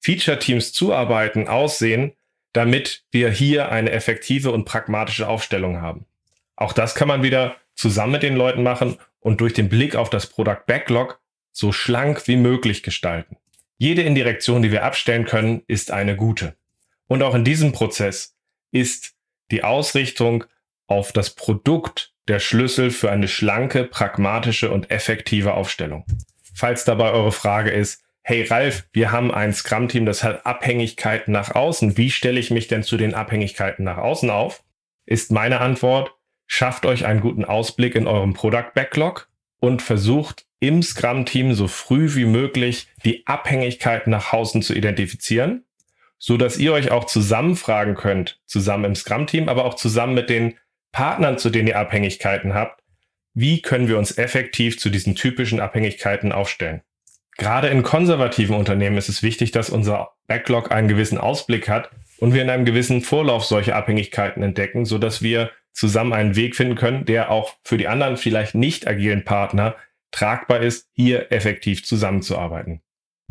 Feature-Teams 0.00 0.72
zuarbeiten, 0.72 1.48
aussehen, 1.48 2.12
damit 2.52 3.04
wir 3.10 3.30
hier 3.30 3.70
eine 3.70 3.90
effektive 3.90 4.50
und 4.50 4.64
pragmatische 4.64 5.28
Aufstellung 5.28 5.80
haben. 5.80 6.06
Auch 6.56 6.72
das 6.72 6.94
kann 6.94 7.08
man 7.08 7.22
wieder 7.22 7.56
zusammen 7.74 8.12
mit 8.12 8.22
den 8.22 8.36
Leuten 8.36 8.62
machen 8.62 8.98
und 9.20 9.40
durch 9.40 9.52
den 9.52 9.68
Blick 9.68 9.94
auf 9.96 10.10
das 10.10 10.26
Product 10.26 10.66
Backlog 10.66 11.20
so 11.52 11.72
schlank 11.72 12.26
wie 12.26 12.36
möglich 12.36 12.82
gestalten. 12.82 13.36
Jede 13.78 14.02
Indirektion, 14.02 14.62
die 14.62 14.72
wir 14.72 14.84
abstellen 14.84 15.24
können, 15.24 15.62
ist 15.66 15.90
eine 15.90 16.16
gute. 16.16 16.56
Und 17.06 17.22
auch 17.22 17.34
in 17.34 17.44
diesem 17.44 17.72
Prozess 17.72 18.36
ist 18.72 19.14
die 19.50 19.64
Ausrichtung 19.64 20.44
auf 20.88 21.12
das 21.12 21.30
Produkt 21.30 22.12
der 22.26 22.40
Schlüssel 22.40 22.90
für 22.90 23.10
eine 23.10 23.28
schlanke, 23.28 23.84
pragmatische 23.84 24.70
und 24.70 24.90
effektive 24.90 25.54
Aufstellung. 25.54 26.04
Falls 26.54 26.84
dabei 26.84 27.12
eure 27.12 27.32
Frage 27.32 27.70
ist, 27.70 28.02
hey 28.28 28.42
Ralf, 28.42 28.86
wir 28.92 29.10
haben 29.10 29.32
ein 29.32 29.54
Scrum-Team, 29.54 30.04
das 30.04 30.22
hat 30.22 30.44
Abhängigkeiten 30.44 31.32
nach 31.32 31.54
außen. 31.54 31.96
Wie 31.96 32.10
stelle 32.10 32.38
ich 32.38 32.50
mich 32.50 32.68
denn 32.68 32.82
zu 32.82 32.98
den 32.98 33.14
Abhängigkeiten 33.14 33.86
nach 33.86 33.96
außen 33.96 34.28
auf? 34.28 34.62
Ist 35.06 35.32
meine 35.32 35.62
Antwort, 35.62 36.14
schafft 36.46 36.84
euch 36.84 37.06
einen 37.06 37.22
guten 37.22 37.46
Ausblick 37.46 37.94
in 37.94 38.06
eurem 38.06 38.34
Product 38.34 38.74
Backlog 38.74 39.30
und 39.60 39.80
versucht 39.80 40.44
im 40.60 40.82
Scrum-Team 40.82 41.54
so 41.54 41.68
früh 41.68 42.14
wie 42.16 42.26
möglich 42.26 42.88
die 43.02 43.26
Abhängigkeiten 43.26 44.10
nach 44.10 44.30
außen 44.30 44.60
zu 44.60 44.74
identifizieren, 44.74 45.64
so 46.18 46.36
dass 46.36 46.58
ihr 46.58 46.74
euch 46.74 46.90
auch 46.90 47.06
zusammen 47.06 47.56
fragen 47.56 47.94
könnt, 47.94 48.42
zusammen 48.44 48.84
im 48.84 48.94
Scrum-Team, 48.94 49.48
aber 49.48 49.64
auch 49.64 49.74
zusammen 49.74 50.12
mit 50.12 50.28
den 50.28 50.58
Partnern, 50.92 51.38
zu 51.38 51.48
denen 51.48 51.68
ihr 51.68 51.78
Abhängigkeiten 51.78 52.52
habt, 52.52 52.82
wie 53.32 53.62
können 53.62 53.88
wir 53.88 53.96
uns 53.96 54.18
effektiv 54.18 54.78
zu 54.78 54.90
diesen 54.90 55.14
typischen 55.14 55.60
Abhängigkeiten 55.60 56.30
aufstellen. 56.30 56.82
Gerade 57.38 57.68
in 57.68 57.84
konservativen 57.84 58.56
Unternehmen 58.56 58.98
ist 58.98 59.08
es 59.08 59.22
wichtig, 59.22 59.52
dass 59.52 59.70
unser 59.70 60.10
Backlog 60.26 60.72
einen 60.72 60.88
gewissen 60.88 61.18
Ausblick 61.18 61.68
hat 61.68 61.90
und 62.18 62.34
wir 62.34 62.42
in 62.42 62.50
einem 62.50 62.64
gewissen 62.64 63.00
Vorlauf 63.00 63.44
solche 63.44 63.76
Abhängigkeiten 63.76 64.42
entdecken, 64.42 64.84
so 64.84 64.98
dass 64.98 65.22
wir 65.22 65.52
zusammen 65.72 66.12
einen 66.12 66.34
Weg 66.34 66.56
finden 66.56 66.74
können, 66.74 67.04
der 67.04 67.30
auch 67.30 67.54
für 67.62 67.78
die 67.78 67.86
anderen 67.86 68.16
vielleicht 68.16 68.56
nicht 68.56 68.88
agilen 68.88 69.24
Partner 69.24 69.76
tragbar 70.10 70.60
ist, 70.60 70.88
hier 70.92 71.30
effektiv 71.30 71.84
zusammenzuarbeiten. 71.84 72.82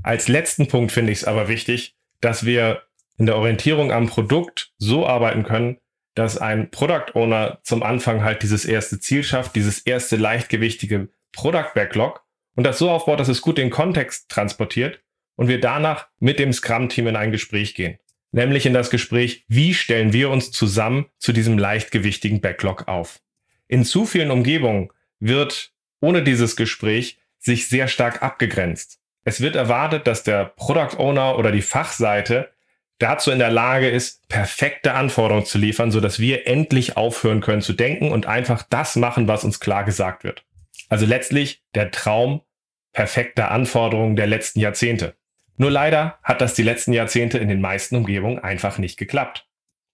Als 0.04 0.30
letzten 0.30 0.70
Punkt 0.70 0.94
finde 0.94 1.12
ich 1.12 1.20
es 1.20 1.26
aber 1.26 1.50
wichtig, 1.50 1.98
dass 2.22 2.46
wir 2.46 2.84
in 3.18 3.26
der 3.26 3.36
Orientierung 3.36 3.92
am 3.92 4.08
Produkt 4.08 4.72
so 4.78 5.06
arbeiten 5.06 5.44
können, 5.44 5.80
dass 6.16 6.38
ein 6.38 6.72
Product 6.72 7.14
Owner 7.16 7.60
zum 7.64 7.84
Anfang 7.84 8.24
halt 8.24 8.42
dieses 8.42 8.64
erste 8.64 9.00
Ziel 9.00 9.24
schafft, 9.24 9.56
dieses 9.56 9.80
erste 9.80 10.16
leichtgewichtige 10.16 11.10
Product 11.34 11.74
Backlog 11.76 12.24
und 12.58 12.64
das 12.66 12.80
so 12.80 12.90
aufbaut, 12.90 13.20
dass 13.20 13.28
es 13.28 13.42
gut 13.42 13.60
den 13.60 13.70
Kontext 13.70 14.30
transportiert 14.30 15.00
und 15.36 15.48
wir 15.48 15.62
danach 15.62 16.08
mit 16.20 16.40
dem 16.40 16.52
Scrum-Team 16.52 17.08
in 17.08 17.16
ein 17.16 17.32
Gespräch 17.32 17.76
gehen. 17.76 18.00
Nämlich 18.32 18.66
in 18.66 18.74
das 18.74 18.90
Gespräch, 18.90 19.46
wie 19.48 19.74
stellen 19.74 20.12
wir 20.12 20.32
uns 20.32 20.52
zusammen 20.52 21.06
zu 21.20 21.32
diesem 21.32 21.58
leichtgewichtigen 21.58 22.42
Backlog 22.42 22.88
auf. 22.88 23.22
In 23.68 23.86
zu 23.86 24.06
vielen 24.06 24.32
Umgebungen 24.32 24.90
wird 25.20 25.72
ohne 26.02 26.24
dieses 26.24 26.56
Gespräch 26.56 27.20
sich 27.38 27.70
sehr 27.70 27.88
stark 27.88 28.24
abgegrenzt. 28.24 29.00
Es 29.24 29.40
wird 29.40 29.56
erwartet, 29.56 30.08
dass 30.08 30.24
der 30.24 30.46
Product 30.46 30.98
Owner 30.98 31.38
oder 31.38 31.52
die 31.52 31.62
Fachseite 31.62 32.50
dazu 32.98 33.30
in 33.30 33.40
der 33.40 33.52
Lage 33.52 33.90
ist, 33.90 34.28
perfekte 34.30 34.94
Anforderungen 34.94 35.46
zu 35.46 35.60
liefern, 35.60 35.92
sodass 35.92 36.20
wir 36.20 36.48
endlich 36.48 36.98
aufhören 36.98 37.42
können 37.42 37.62
zu 37.62 37.74
denken 37.74 38.12
und 38.12 38.26
einfach 38.26 38.64
das 38.64 38.96
machen, 38.96 39.28
was 39.28 39.44
uns 39.44 39.60
klar 39.60 39.84
gesagt 39.84 40.24
wird. 40.24 40.44
Also 40.90 41.06
letztlich 41.06 41.64
der 41.76 41.92
Traum 41.92 42.42
perfekter 42.98 43.52
Anforderungen 43.52 44.16
der 44.16 44.26
letzten 44.26 44.60
Jahrzehnte. 44.60 45.14
Nur 45.58 45.70
leider 45.70 46.18
hat 46.24 46.42
das 46.42 46.56
die 46.56 46.64
letzten 46.64 46.94
Jahrzehnte 46.94 47.38
in 47.38 47.48
den 47.48 47.62
meisten 47.62 47.96
Umgebungen 47.96 48.40
einfach 48.40 48.80
nicht 48.80 48.98
geklappt. 48.98 49.48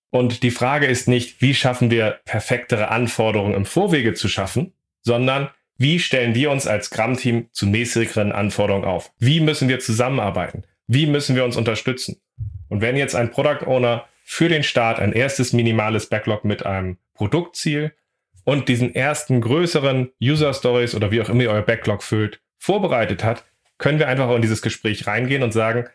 Und 0.09 0.41
die 0.41 0.51
Frage 0.51 0.85
ist 0.85 1.09
nicht, 1.09 1.41
wie 1.41 1.53
schaffen 1.53 1.91
wir 1.91 2.21
perfektere 2.23 2.91
Anforderungen 2.91 3.55
im 3.55 3.65
Vorwege 3.65 4.13
zu 4.13 4.29
schaffen, 4.29 4.71
sondern 5.01 5.49
wie 5.77 5.99
stellen 5.99 6.33
wir 6.33 6.49
uns 6.49 6.65
als 6.65 6.85
Scrum-Team 6.85 7.49
zu 7.51 7.67
mäßigeren 7.67 8.31
Anforderungen 8.31 8.85
auf? 8.85 9.11
Wie 9.19 9.41
müssen 9.41 9.67
wir 9.67 9.79
zusammenarbeiten? 9.79 10.63
Wie 10.87 11.05
müssen 11.05 11.35
wir 11.35 11.43
uns 11.43 11.57
unterstützen? 11.57 12.21
Und 12.69 12.79
wenn 12.79 12.95
jetzt 12.95 13.15
ein 13.15 13.31
Product 13.31 13.67
Owner 13.67 14.07
für 14.23 14.47
den 14.47 14.63
Start 14.63 14.99
ein 14.99 15.11
erstes 15.11 15.51
minimales 15.51 16.07
Backlog 16.07 16.45
mit 16.45 16.65
einem 16.65 16.99
Produktziel 17.15 17.91
und 18.45 18.69
diesen 18.69 18.95
ersten 18.95 19.41
größeren 19.41 20.11
User 20.21 20.53
Stories 20.53 20.95
oder 20.95 21.11
wie 21.11 21.21
auch 21.21 21.27
immer 21.27 21.43
ihr 21.43 21.51
euer 21.51 21.63
Backlog 21.63 22.01
füllt, 22.01 22.39
vorbereitet 22.63 23.25
hat, 23.25 23.43
können 23.77 23.99
wir 23.99 24.07
einfach 24.07 24.33
in 24.33 24.41
dieses 24.41 24.61
Gespräch 24.61 25.05
reingehen 25.05 25.43
und 25.43 25.51
sagen, 25.51 25.89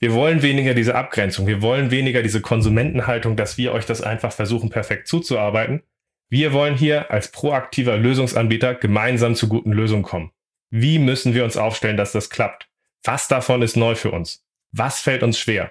wir 0.00 0.14
wollen 0.14 0.42
weniger 0.42 0.74
diese 0.74 0.96
Abgrenzung, 0.96 1.46
wir 1.46 1.62
wollen 1.62 1.92
weniger 1.92 2.22
diese 2.22 2.40
Konsumentenhaltung, 2.40 3.36
dass 3.36 3.56
wir 3.56 3.72
euch 3.72 3.86
das 3.86 4.02
einfach 4.02 4.32
versuchen, 4.32 4.68
perfekt 4.68 5.06
zuzuarbeiten, 5.06 5.82
wir 6.28 6.52
wollen 6.52 6.76
hier 6.76 7.12
als 7.12 7.30
proaktiver 7.30 7.96
Lösungsanbieter 7.96 8.74
gemeinsam 8.74 9.36
zu 9.36 9.48
guten 9.48 9.72
Lösungen 9.72 10.02
kommen. 10.02 10.32
Wie 10.70 10.98
müssen 10.98 11.34
wir 11.34 11.44
uns 11.44 11.56
aufstellen, 11.56 11.96
dass 11.96 12.10
das 12.10 12.30
klappt? 12.30 12.68
Was 13.04 13.28
davon 13.28 13.62
ist 13.62 13.76
neu 13.76 13.94
für 13.94 14.10
uns? 14.10 14.44
Was 14.72 15.00
fällt 15.00 15.22
uns 15.22 15.38
schwer? 15.38 15.70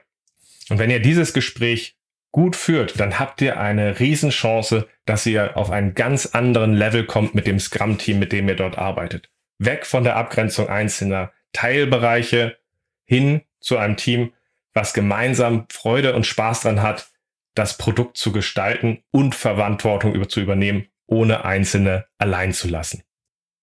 Und 0.69 0.79
wenn 0.79 0.89
ihr 0.89 1.01
dieses 1.01 1.33
Gespräch 1.33 1.97
gut 2.31 2.55
führt, 2.55 2.99
dann 3.01 3.19
habt 3.19 3.41
ihr 3.41 3.59
eine 3.59 3.99
Riesenchance, 3.99 4.87
dass 5.05 5.25
ihr 5.25 5.57
auf 5.57 5.71
einen 5.71 5.93
ganz 5.93 6.27
anderen 6.27 6.73
Level 6.73 7.05
kommt 7.05 7.35
mit 7.35 7.47
dem 7.47 7.59
Scrum-Team, 7.59 8.17
mit 8.17 8.31
dem 8.31 8.47
ihr 8.47 8.55
dort 8.55 8.77
arbeitet. 8.77 9.29
Weg 9.59 9.85
von 9.85 10.03
der 10.03 10.15
Abgrenzung 10.15 10.69
einzelner 10.69 11.31
Teilbereiche 11.53 12.57
hin 13.05 13.41
zu 13.59 13.77
einem 13.77 13.97
Team, 13.97 14.33
was 14.73 14.93
gemeinsam 14.93 15.65
Freude 15.71 16.15
und 16.15 16.25
Spaß 16.25 16.61
dran 16.61 16.81
hat, 16.81 17.09
das 17.55 17.77
Produkt 17.77 18.17
zu 18.17 18.31
gestalten 18.31 19.03
und 19.11 19.33
Verantwortung 19.33 20.13
über 20.13 20.29
zu 20.29 20.41
übernehmen, 20.41 20.87
ohne 21.07 21.45
Einzelne 21.45 22.05
allein 22.17 22.53
zu 22.53 22.67
lassen. 22.67 23.03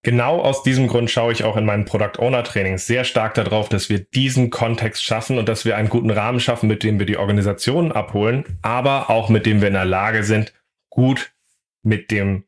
Genau 0.03 0.39
aus 0.39 0.61
diesem 0.61 0.87
Grund 0.87 1.09
schaue 1.09 1.31
ich 1.31 1.43
auch 1.43 1.57
in 1.57 1.65
meinen 1.65 1.85
Product 1.85 2.19
Owner 2.19 2.43
Trainings 2.43 2.85
sehr 2.85 3.05
stark 3.05 3.33
darauf, 3.33 3.69
dass 3.69 3.89
wir 3.89 3.99
diesen 3.99 4.51
Kontext 4.51 5.03
schaffen 5.03 5.39
und 5.39 5.49
dass 5.49 5.65
wir 5.65 5.77
einen 5.77 5.89
guten 5.89 6.11
Rahmen 6.11 6.39
schaffen, 6.39 6.67
mit 6.67 6.83
dem 6.83 6.99
wir 6.99 7.07
die 7.07 7.17
Organisationen 7.17 7.91
abholen, 7.91 8.59
aber 8.61 9.09
auch 9.09 9.29
mit 9.29 9.47
dem 9.47 9.61
wir 9.61 9.69
in 9.69 9.73
der 9.73 9.85
Lage 9.85 10.23
sind, 10.23 10.53
gut 10.89 11.33
mit 11.81 12.11
dem 12.11 12.43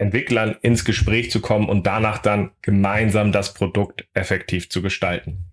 Entwicklern 0.00 0.56
ins 0.62 0.84
Gespräch 0.84 1.30
zu 1.30 1.40
kommen 1.40 1.68
und 1.68 1.86
danach 1.86 2.18
dann 2.18 2.52
gemeinsam 2.62 3.32
das 3.32 3.54
Produkt 3.54 4.08
effektiv 4.14 4.70
zu 4.70 4.80
gestalten. 4.82 5.44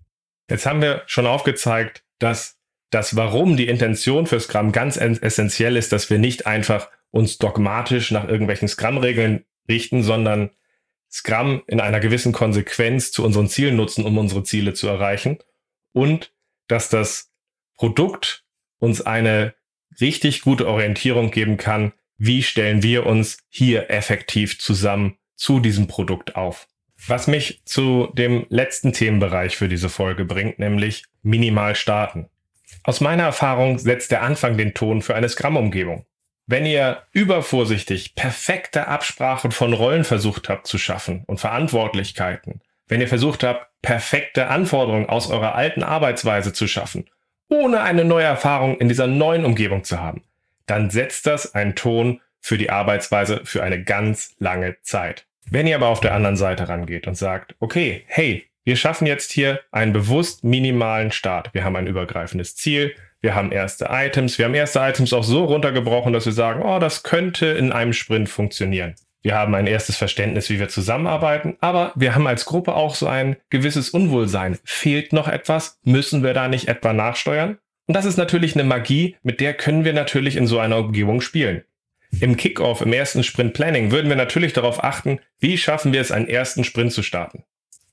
Jetzt 0.50 0.64
haben 0.64 0.80
wir 0.80 1.02
schon 1.06 1.26
aufgezeigt, 1.26 2.02
dass 2.18 2.58
das 2.90 3.14
Warum, 3.16 3.58
die 3.58 3.68
Intention 3.68 4.26
für 4.26 4.40
Scrum 4.40 4.72
ganz 4.72 4.96
essentiell 4.96 5.76
ist, 5.76 5.92
dass 5.92 6.08
wir 6.08 6.18
nicht 6.18 6.46
einfach 6.46 6.88
uns 7.10 7.36
dogmatisch 7.36 8.10
nach 8.10 8.26
irgendwelchen 8.26 8.68
Scrum-Regeln 8.68 9.44
richten, 9.68 10.02
sondern 10.02 10.50
Scrum 11.10 11.62
in 11.66 11.80
einer 11.80 12.00
gewissen 12.00 12.32
Konsequenz 12.32 13.12
zu 13.12 13.24
unseren 13.24 13.48
Zielen 13.48 13.76
nutzen, 13.76 14.04
um 14.06 14.16
unsere 14.16 14.44
Ziele 14.44 14.72
zu 14.72 14.88
erreichen. 14.88 15.38
Und 15.92 16.32
dass 16.68 16.88
das 16.88 17.30
Produkt 17.76 18.44
uns 18.78 19.02
eine 19.02 19.54
richtig 20.00 20.40
gute 20.42 20.66
Orientierung 20.66 21.30
geben 21.30 21.58
kann, 21.58 21.92
wie 22.18 22.42
stellen 22.42 22.82
wir 22.82 23.06
uns 23.06 23.38
hier 23.48 23.90
effektiv 23.90 24.58
zusammen 24.58 25.16
zu 25.36 25.60
diesem 25.60 25.86
Produkt 25.86 26.36
auf. 26.36 26.66
Was 27.06 27.28
mich 27.28 27.62
zu 27.64 28.08
dem 28.12 28.44
letzten 28.48 28.92
Themenbereich 28.92 29.56
für 29.56 29.68
diese 29.68 29.88
Folge 29.88 30.24
bringt, 30.24 30.58
nämlich 30.58 31.04
minimal 31.22 31.76
starten. 31.76 32.28
Aus 32.82 33.00
meiner 33.00 33.22
Erfahrung 33.22 33.78
setzt 33.78 34.10
der 34.10 34.22
Anfang 34.22 34.56
den 34.56 34.74
Ton 34.74 35.00
für 35.00 35.14
eine 35.14 35.28
Scrum-Umgebung. 35.28 36.06
Wenn 36.46 36.66
ihr 36.66 37.02
übervorsichtig 37.12 38.14
perfekte 38.14 38.88
Absprachen 38.88 39.52
von 39.52 39.72
Rollen 39.74 40.04
versucht 40.04 40.48
habt 40.48 40.66
zu 40.66 40.78
schaffen 40.78 41.22
und 41.26 41.38
Verantwortlichkeiten, 41.38 42.62
wenn 42.88 43.00
ihr 43.00 43.08
versucht 43.08 43.44
habt, 43.44 43.66
perfekte 43.82 44.48
Anforderungen 44.48 45.08
aus 45.08 45.30
eurer 45.30 45.54
alten 45.54 45.82
Arbeitsweise 45.82 46.52
zu 46.52 46.66
schaffen, 46.66 47.08
ohne 47.48 47.82
eine 47.82 48.04
neue 48.04 48.24
Erfahrung 48.24 48.78
in 48.78 48.88
dieser 48.88 49.06
neuen 49.06 49.44
Umgebung 49.44 49.84
zu 49.84 50.00
haben, 50.00 50.24
dann 50.70 50.90
setzt 50.90 51.26
das 51.26 51.54
einen 51.54 51.74
Ton 51.74 52.20
für 52.40 52.58
die 52.58 52.70
Arbeitsweise 52.70 53.40
für 53.44 53.62
eine 53.62 53.82
ganz 53.82 54.34
lange 54.38 54.76
Zeit. 54.82 55.26
Wenn 55.50 55.66
ihr 55.66 55.76
aber 55.76 55.88
auf 55.88 56.00
der 56.00 56.14
anderen 56.14 56.36
Seite 56.36 56.68
rangeht 56.68 57.06
und 57.06 57.16
sagt, 57.16 57.54
okay, 57.58 58.04
hey, 58.06 58.44
wir 58.64 58.76
schaffen 58.76 59.06
jetzt 59.06 59.32
hier 59.32 59.60
einen 59.72 59.92
bewusst 59.92 60.44
minimalen 60.44 61.10
Start. 61.10 61.54
Wir 61.54 61.64
haben 61.64 61.76
ein 61.76 61.86
übergreifendes 61.86 62.54
Ziel, 62.54 62.94
wir 63.20 63.34
haben 63.34 63.50
erste 63.50 63.88
Items. 63.90 64.38
Wir 64.38 64.44
haben 64.44 64.54
erste 64.54 64.78
Items 64.78 65.12
auch 65.12 65.24
so 65.24 65.44
runtergebrochen, 65.44 66.12
dass 66.12 66.26
wir 66.26 66.32
sagen, 66.32 66.62
oh, 66.62 66.78
das 66.78 67.02
könnte 67.02 67.46
in 67.46 67.72
einem 67.72 67.92
Sprint 67.92 68.28
funktionieren. 68.28 68.94
Wir 69.22 69.34
haben 69.34 69.54
ein 69.56 69.66
erstes 69.66 69.96
Verständnis, 69.96 70.48
wie 70.48 70.60
wir 70.60 70.68
zusammenarbeiten, 70.68 71.56
aber 71.60 71.92
wir 71.96 72.14
haben 72.14 72.28
als 72.28 72.44
Gruppe 72.44 72.74
auch 72.74 72.94
so 72.94 73.08
ein 73.08 73.36
gewisses 73.50 73.90
Unwohlsein. 73.90 74.58
Fehlt 74.64 75.12
noch 75.12 75.26
etwas? 75.26 75.80
Müssen 75.82 76.22
wir 76.22 76.32
da 76.32 76.46
nicht 76.46 76.68
etwa 76.68 76.92
nachsteuern? 76.92 77.58
Und 77.88 77.94
das 77.94 78.04
ist 78.04 78.18
natürlich 78.18 78.54
eine 78.54 78.64
Magie, 78.64 79.16
mit 79.22 79.40
der 79.40 79.54
können 79.54 79.84
wir 79.84 79.94
natürlich 79.94 80.36
in 80.36 80.46
so 80.46 80.58
einer 80.58 80.76
Umgebung 80.76 81.22
spielen. 81.22 81.64
Im 82.20 82.36
Kickoff, 82.36 82.82
im 82.82 82.92
ersten 82.92 83.24
Sprint 83.24 83.54
Planning, 83.54 83.90
würden 83.90 84.10
wir 84.10 84.16
natürlich 84.16 84.52
darauf 84.52 84.84
achten, 84.84 85.20
wie 85.40 85.56
schaffen 85.56 85.92
wir 85.94 86.00
es, 86.02 86.12
einen 86.12 86.28
ersten 86.28 86.64
Sprint 86.64 86.92
zu 86.92 87.02
starten. 87.02 87.44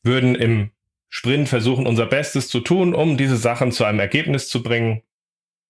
Würden 0.03 0.35
im 0.35 0.71
Sprint 1.09 1.47
versuchen, 1.47 1.87
unser 1.87 2.05
Bestes 2.07 2.49
zu 2.49 2.59
tun, 2.59 2.93
um 2.93 3.15
diese 3.15 3.37
Sachen 3.37 3.71
zu 3.71 3.85
einem 3.85 4.01
Ergebnis 4.01 4.49
zu 4.49 4.61
bringen 4.61 5.01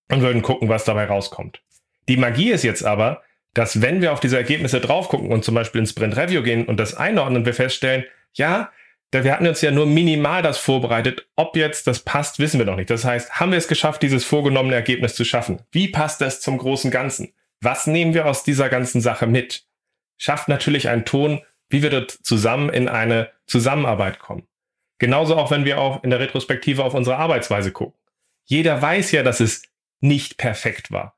und 0.09 0.21
würden 0.21 0.41
gucken, 0.41 0.69
was 0.69 0.85
dabei 0.85 1.05
rauskommt. 1.05 1.61
Die 2.09 2.17
Magie 2.17 2.49
ist 2.49 2.63
jetzt 2.63 2.83
aber, 2.83 3.21
dass 3.53 3.81
wenn 3.83 4.01
wir 4.01 4.11
auf 4.11 4.19
diese 4.19 4.38
Ergebnisse 4.38 4.81
drauf 4.81 5.07
gucken 5.07 5.31
und 5.31 5.45
zum 5.45 5.53
Beispiel 5.53 5.81
ins 5.81 5.91
Sprint 5.91 6.17
Review 6.17 6.41
gehen 6.41 6.65
und 6.65 6.79
das 6.79 6.95
einordnen, 6.95 7.45
wir 7.45 7.53
feststellen, 7.53 8.05
ja, 8.33 8.71
wir 9.23 9.34
hatten 9.34 9.47
uns 9.47 9.62
ja 9.62 9.71
nur 9.71 9.86
minimal 9.86 10.41
das 10.41 10.58
vorbereitet. 10.58 11.28
Ob 11.36 11.56
jetzt 11.56 11.88
das 11.88 11.99
passt, 11.99 12.39
wissen 12.39 12.60
wir 12.60 12.65
noch 12.65 12.75
nicht. 12.75 12.89
Das 12.89 13.06
heißt, 13.06 13.39
haben 13.39 13.51
wir 13.51 13.58
es 13.58 13.67
geschafft, 13.67 14.01
dieses 14.01 14.25
vorgenommene 14.25 14.75
Ergebnis 14.75 15.15
zu 15.15 15.23
schaffen? 15.25 15.62
Wie 15.71 15.88
passt 15.88 16.21
das 16.21 16.41
zum 16.41 16.58
großen 16.58 16.91
Ganzen? 16.91 17.34
Was 17.62 17.88
nehmen 17.88 18.13
wir 18.13 18.25
aus 18.25 18.43
dieser 18.43 18.69
ganzen 18.69 19.01
Sache 19.01 19.28
mit? 19.28 19.65
Schafft 20.17 20.47
natürlich 20.47 20.89
einen 20.89 21.06
Ton, 21.06 21.41
wie 21.69 21.82
wir 21.82 21.89
dort 21.89 22.12
zusammen 22.12 22.69
in 22.69 22.88
eine 22.88 23.32
Zusammenarbeit 23.47 24.19
kommen. 24.19 24.47
Genauso 24.97 25.36
auch, 25.36 25.51
wenn 25.51 25.65
wir 25.65 25.80
auch 25.80 26.04
in 26.04 26.10
der 26.10 26.19
Retrospektive 26.19 26.84
auf 26.84 26.93
unsere 26.93 27.17
Arbeitsweise 27.17 27.71
gucken. 27.71 27.99
Jeder 28.45 28.82
weiß 28.82 29.12
ja, 29.12 29.23
dass 29.23 29.39
es 29.39 29.63
nicht 29.99 30.38
perfekt 30.38 30.91
war. 30.91 31.17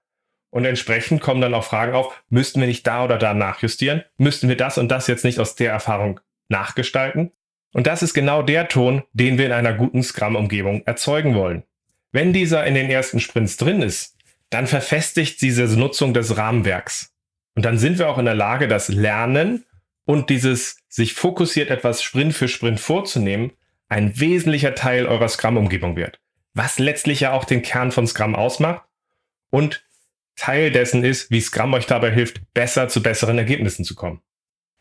Und 0.49 0.65
entsprechend 0.65 1.21
kommen 1.21 1.41
dann 1.41 1.53
auch 1.53 1.65
Fragen 1.65 1.93
auf, 1.93 2.23
müssten 2.29 2.59
wir 2.59 2.67
nicht 2.67 2.87
da 2.87 3.03
oder 3.03 3.17
da 3.17 3.33
nachjustieren? 3.33 4.03
Müssten 4.17 4.49
wir 4.49 4.57
das 4.57 4.77
und 4.77 4.89
das 4.89 5.07
jetzt 5.07 5.25
nicht 5.25 5.39
aus 5.39 5.55
der 5.55 5.71
Erfahrung 5.71 6.19
nachgestalten? 6.47 7.31
Und 7.73 7.87
das 7.87 8.01
ist 8.01 8.13
genau 8.13 8.41
der 8.41 8.67
Ton, 8.67 9.03
den 9.13 9.37
wir 9.37 9.45
in 9.45 9.51
einer 9.51 9.73
guten 9.73 10.03
Scrum-Umgebung 10.03 10.83
erzeugen 10.85 11.35
wollen. 11.35 11.63
Wenn 12.11 12.33
dieser 12.33 12.65
in 12.65 12.75
den 12.75 12.89
ersten 12.89 13.19
Sprints 13.19 13.57
drin 13.57 13.81
ist, 13.81 14.15
dann 14.49 14.67
verfestigt 14.67 15.41
diese 15.41 15.65
Nutzung 15.77 16.13
des 16.13 16.37
Rahmenwerks. 16.37 17.13
Und 17.55 17.65
dann 17.65 17.77
sind 17.77 17.99
wir 17.99 18.09
auch 18.09 18.17
in 18.17 18.25
der 18.25 18.35
Lage, 18.35 18.67
das 18.67 18.87
Lernen 18.87 19.65
und 20.05 20.29
dieses 20.29 20.77
sich 20.87 21.13
fokussiert 21.13 21.69
etwas 21.69 22.01
Sprint 22.01 22.33
für 22.33 22.47
Sprint 22.47 22.79
vorzunehmen, 22.79 23.51
ein 23.89 24.19
wesentlicher 24.19 24.75
Teil 24.75 25.05
eurer 25.05 25.27
Scrum-Umgebung 25.27 25.95
wird 25.95 26.19
was 26.57 26.79
letztlich 26.79 27.19
ja 27.21 27.33
auch 27.33 27.45
den 27.45 27.61
Kern 27.61 27.91
von 27.91 28.07
Scrum 28.07 28.35
ausmacht 28.35 28.83
und 29.51 29.85
Teil 30.35 30.71
dessen 30.71 31.03
ist, 31.03 31.31
wie 31.31 31.39
Scrum 31.39 31.73
euch 31.73 31.85
dabei 31.85 32.11
hilft, 32.11 32.41
besser 32.53 32.89
zu 32.89 33.01
besseren 33.01 33.37
Ergebnissen 33.37 33.85
zu 33.85 33.95
kommen. 33.95 34.21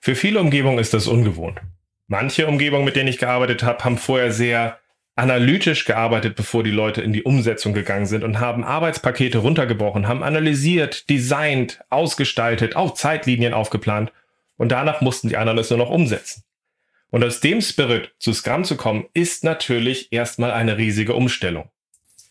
Für 0.00 0.14
viele 0.14 0.40
Umgebungen 0.40 0.78
ist 0.78 0.94
das 0.94 1.06
ungewohnt. 1.06 1.60
Manche 2.08 2.46
Umgebungen, 2.46 2.84
mit 2.84 2.96
denen 2.96 3.08
ich 3.08 3.18
gearbeitet 3.18 3.62
habe, 3.62 3.84
haben 3.84 3.98
vorher 3.98 4.32
sehr 4.32 4.78
analytisch 5.16 5.86
gearbeitet, 5.86 6.36
bevor 6.36 6.62
die 6.62 6.70
Leute 6.70 7.00
in 7.00 7.12
die 7.12 7.22
Umsetzung 7.22 7.72
gegangen 7.72 8.06
sind 8.06 8.22
und 8.22 8.38
haben 8.38 8.64
Arbeitspakete 8.64 9.38
runtergebrochen, 9.38 10.06
haben 10.06 10.22
analysiert, 10.22 11.08
designt, 11.08 11.80
ausgestaltet, 11.88 12.76
auch 12.76 12.94
Zeitlinien 12.94 13.54
aufgeplant 13.54 14.12
und 14.56 14.70
danach 14.72 15.00
mussten 15.00 15.28
die 15.28 15.36
anderen 15.36 15.58
es 15.58 15.70
nur 15.70 15.78
noch 15.78 15.90
umsetzen. 15.90 16.44
Und 17.10 17.24
aus 17.24 17.40
dem 17.40 17.60
Spirit 17.60 18.14
zu 18.18 18.32
Scrum 18.32 18.64
zu 18.64 18.76
kommen, 18.76 19.06
ist 19.14 19.42
natürlich 19.42 20.12
erstmal 20.12 20.50
eine 20.50 20.76
riesige 20.76 21.14
Umstellung. 21.14 21.70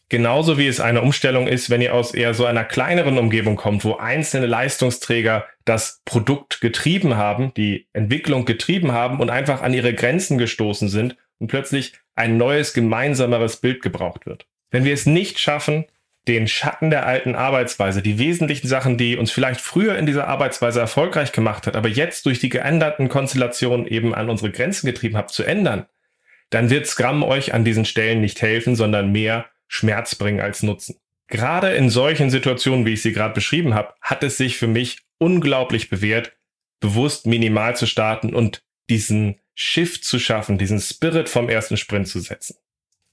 Genauso 0.10 0.60
wie 0.60 0.68
es 0.68 0.80
eine 0.80 1.02
Umstellung 1.02 1.48
ist, 1.48 1.72
wenn 1.72 1.82
ihr 1.82 1.96
aus 1.96 2.14
eher 2.14 2.36
so 2.36 2.46
einer 2.46 2.64
kleineren 2.64 3.18
Umgebung 3.18 3.56
kommt, 3.56 3.84
wo 3.84 3.96
einzelne 3.96 4.46
Leistungsträger 4.46 5.46
das 5.66 6.02
Produkt 6.06 6.62
getrieben 6.62 7.18
haben, 7.18 7.54
die 7.56 7.88
Entwicklung 7.94 8.46
getrieben 8.46 8.92
haben 8.92 9.20
und 9.20 9.32
einfach 9.32 9.64
an 9.64 9.74
ihre 9.74 9.96
Grenzen 9.96 10.38
gestoßen 10.38 10.90
sind 10.90 11.18
und 11.40 11.48
plötzlich 11.48 11.94
ein 12.14 12.38
neues, 12.38 12.74
gemeinsameres 12.74 13.58
Bild 13.58 13.82
gebraucht 13.82 14.28
wird. 14.28 14.46
Wenn 14.70 14.84
wir 14.84 14.94
es 14.94 15.08
nicht 15.08 15.40
schaffen, 15.40 15.86
den 16.28 16.48
Schatten 16.48 16.90
der 16.90 17.06
alten 17.06 17.36
Arbeitsweise, 17.36 18.02
die 18.02 18.20
wesentlichen 18.20 18.68
Sachen, 18.68 18.98
die 18.98 19.18
uns 19.18 19.32
vielleicht 19.32 19.62
früher 19.62 19.98
in 19.98 20.06
dieser 20.06 20.28
Arbeitsweise 20.28 20.80
erfolgreich 20.80 21.32
gemacht 21.32 21.68
hat, 21.68 21.76
aber 21.76 21.90
jetzt 21.90 22.26
durch 22.26 22.40
die 22.40 22.50
geänderten 22.50 23.10
Konstellationen 23.10 23.88
eben 23.88 24.14
an 24.14 24.30
unsere 24.30 24.52
Grenzen 24.52 24.88
getrieben 24.88 25.18
habt, 25.18 25.32
zu 25.32 25.44
ändern, 25.44 25.86
dann 26.50 26.70
wird 26.70 26.88
Scrum 26.88 27.24
euch 27.24 27.54
an 27.54 27.64
diesen 27.64 27.86
Stellen 27.86 28.22
nicht 28.22 28.42
helfen, 28.42 28.76
sondern 28.76 29.12
mehr 29.12 29.46
Schmerz 29.68 30.16
bringen 30.16 30.42
als 30.42 30.64
Nutzen. 30.64 30.98
Gerade 31.28 31.74
in 31.74 31.90
solchen 31.90 32.30
Situationen, 32.30 32.86
wie 32.86 32.94
ich 32.94 33.02
sie 33.02 33.14
gerade 33.14 33.34
beschrieben 33.34 33.74
habe, 33.74 33.94
hat 34.02 34.24
es 34.24 34.38
sich 34.38 34.58
für 34.58 34.68
mich 34.68 35.00
unglaublich 35.18 35.90
bewährt, 35.90 36.34
bewusst 36.80 37.26
minimal 37.26 37.76
zu 37.76 37.88
starten 37.88 38.34
und 38.34 38.64
diesen 38.90 39.40
Shift 39.56 40.04
zu 40.04 40.20
schaffen, 40.20 40.58
diesen 40.58 40.80
Spirit 40.80 41.30
vom 41.30 41.50
ersten 41.50 41.78
Sprint 41.78 42.08
zu 42.08 42.20
setzen. 42.20 42.58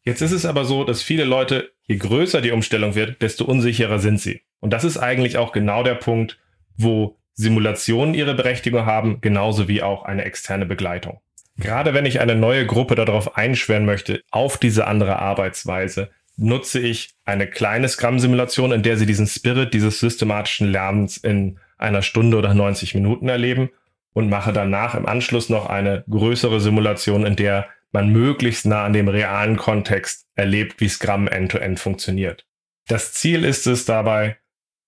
Jetzt 0.05 0.21
ist 0.21 0.33
es 0.33 0.45
aber 0.45 0.65
so, 0.65 0.85
dass 0.85 1.01
viele 1.01 1.25
Leute, 1.25 1.73
je 1.87 1.97
größer 1.97 2.41
die 2.41 2.51
Umstellung 2.51 2.95
wird, 2.97 3.23
desto 3.23 3.45
unsicherer 3.45 4.01
sind 4.01 4.21
sie. 4.21 4.43
Und 4.59 4.73
das 4.73 4.85
ist 4.85 4.99
eigentlich 4.99 5.39
auch 5.39 5.53
genau 5.53 5.85
der 5.85 5.95
Punkt, 5.95 6.39
wo 6.77 7.19
Simulationen 7.35 8.15
ihre 8.15 8.35
Berechtigung 8.35 8.85
haben, 8.85 9.21
genauso 9.21 9.69
wie 9.69 9.83
auch 9.83 10.05
eine 10.05 10.25
externe 10.25 10.67
Begleitung. 10.67 11.21
Gerade 11.57 11.95
wenn 11.95 12.07
ich 12.07 12.21
eine 12.21 12.35
neue 12.35 12.67
Gruppe 12.67 12.95
darauf 12.95 13.37
einschweren 13.37 13.85
möchte, 13.85 14.23
auf 14.31 14.59
diese 14.59 14.87
andere 14.87 15.19
Arbeitsweise, 15.19 16.11
nutze 16.37 16.81
ich 16.81 17.15
eine 17.25 17.47
kleine 17.47 17.89
Scrum-Simulation, 17.89 18.73
in 18.73 18.83
der 18.83 18.97
sie 18.97 19.07
diesen 19.07 19.27
Spirit 19.27 19.75
dieses 19.75 20.01
systematischen 20.01 20.71
Lernens 20.71 21.17
in 21.17 21.59
einer 21.79 22.03
Stunde 22.03 22.37
oder 22.37 22.55
90 22.55 22.95
Minuten 22.95 23.29
erleben 23.29 23.71
und 24.13 24.29
mache 24.29 24.53
danach 24.53 24.95
im 24.95 25.07
Anschluss 25.07 25.49
noch 25.49 25.67
eine 25.67 26.05
größere 26.09 26.61
Simulation, 26.61 27.27
in 27.27 27.37
der 27.37 27.69
man 27.93 28.09
möglichst 28.09 28.65
nah 28.67 28.85
an 28.85 28.93
dem 28.93 29.09
realen 29.09 29.57
Kontext 29.57 30.27
erlebt, 30.35 30.81
wie 30.81 30.89
Scrum 30.89 31.29
end-to-end 31.29 31.79
-End 31.79 31.83
funktioniert. 31.83 32.47
Das 32.89 33.13
Ziel 33.13 33.45
ist 33.45 33.67
es 33.67 33.85
dabei, 33.85 34.39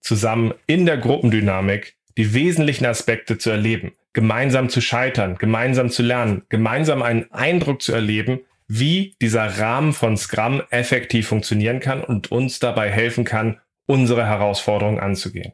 zusammen 0.00 0.54
in 0.66 0.86
der 0.86 0.98
Gruppendynamik 0.98 1.96
die 2.16 2.32
wesentlichen 2.34 2.86
Aspekte 2.86 3.38
zu 3.38 3.50
erleben, 3.50 3.92
gemeinsam 4.12 4.68
zu 4.68 4.80
scheitern, 4.80 5.36
gemeinsam 5.38 5.90
zu 5.90 6.02
lernen, 6.02 6.42
gemeinsam 6.48 7.02
einen 7.02 7.30
Eindruck 7.32 7.82
zu 7.82 7.92
erleben, 7.92 8.40
wie 8.66 9.14
dieser 9.20 9.58
Rahmen 9.58 9.92
von 9.92 10.16
Scrum 10.16 10.62
effektiv 10.70 11.28
funktionieren 11.28 11.80
kann 11.80 12.02
und 12.02 12.32
uns 12.32 12.58
dabei 12.58 12.90
helfen 12.90 13.24
kann, 13.24 13.60
unsere 13.86 14.26
Herausforderungen 14.26 15.00
anzugehen. 15.00 15.52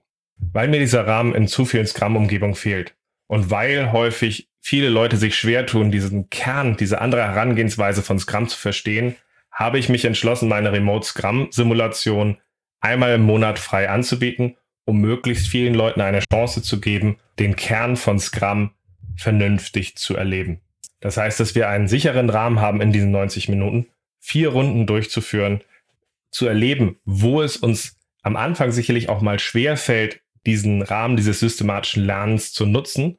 Weil 0.53 0.69
mir 0.69 0.79
dieser 0.79 1.07
Rahmen 1.07 1.35
in 1.35 1.49
zu 1.49 1.65
vielen 1.65 1.87
Scrum-Umgebungen 1.87 2.55
fehlt 2.55 2.95
und 3.27 3.51
weil 3.51 3.93
häufig 3.93 4.49
viele 4.61 4.89
Leute 4.89 5.17
sich 5.17 5.35
schwer 5.35 5.67
tun, 5.67 5.91
diesen 5.91 6.31
Kern, 6.31 6.77
diese 6.77 7.01
andere 7.01 7.23
Herangehensweise 7.23 8.03
von 8.03 8.19
Scrum 8.19 8.49
zu 8.49 8.59
verstehen, 8.59 9.17
habe 9.51 9.79
ich 9.79 9.89
mich 9.89 10.05
entschlossen, 10.05 10.49
meine 10.49 10.73
Remote 10.73 11.07
Scrum-Simulation 11.07 12.39
einmal 12.81 13.15
im 13.15 13.23
Monat 13.23 13.59
frei 13.59 13.91
anzubieten, 13.91 14.57
um 14.85 15.01
möglichst 15.01 15.49
vielen 15.49 15.75
Leuten 15.75 16.01
eine 16.01 16.23
Chance 16.33 16.63
zu 16.63 16.81
geben, 16.81 17.19
den 17.39 17.57
Kern 17.57 17.97
von 17.97 18.19
Scrum 18.19 18.71
vernünftig 19.17 19.97
zu 19.97 20.17
erleben. 20.17 20.61
Das 21.01 21.17
heißt, 21.17 21.41
dass 21.41 21.55
wir 21.55 21.69
einen 21.69 21.89
sicheren 21.89 22.31
Rahmen 22.31 22.61
haben 22.61 22.81
in 22.81 22.93
diesen 22.93 23.11
90 23.11 23.49
Minuten, 23.49 23.87
vier 24.19 24.51
Runden 24.51 24.87
durchzuführen, 24.87 25.63
zu 26.31 26.47
erleben, 26.47 26.99
wo 27.05 27.43
es 27.43 27.57
uns 27.57 27.99
am 28.23 28.37
Anfang 28.37 28.71
sicherlich 28.71 29.09
auch 29.09 29.23
mal 29.23 29.39
schwer 29.39 29.77
fällt, 29.77 30.21
diesen 30.47 30.83
Rahmen 30.83 31.17
dieses 31.17 31.41
systematischen 31.41 32.05
Lernens 32.05 32.53
zu 32.53 32.67
nutzen, 32.67 33.19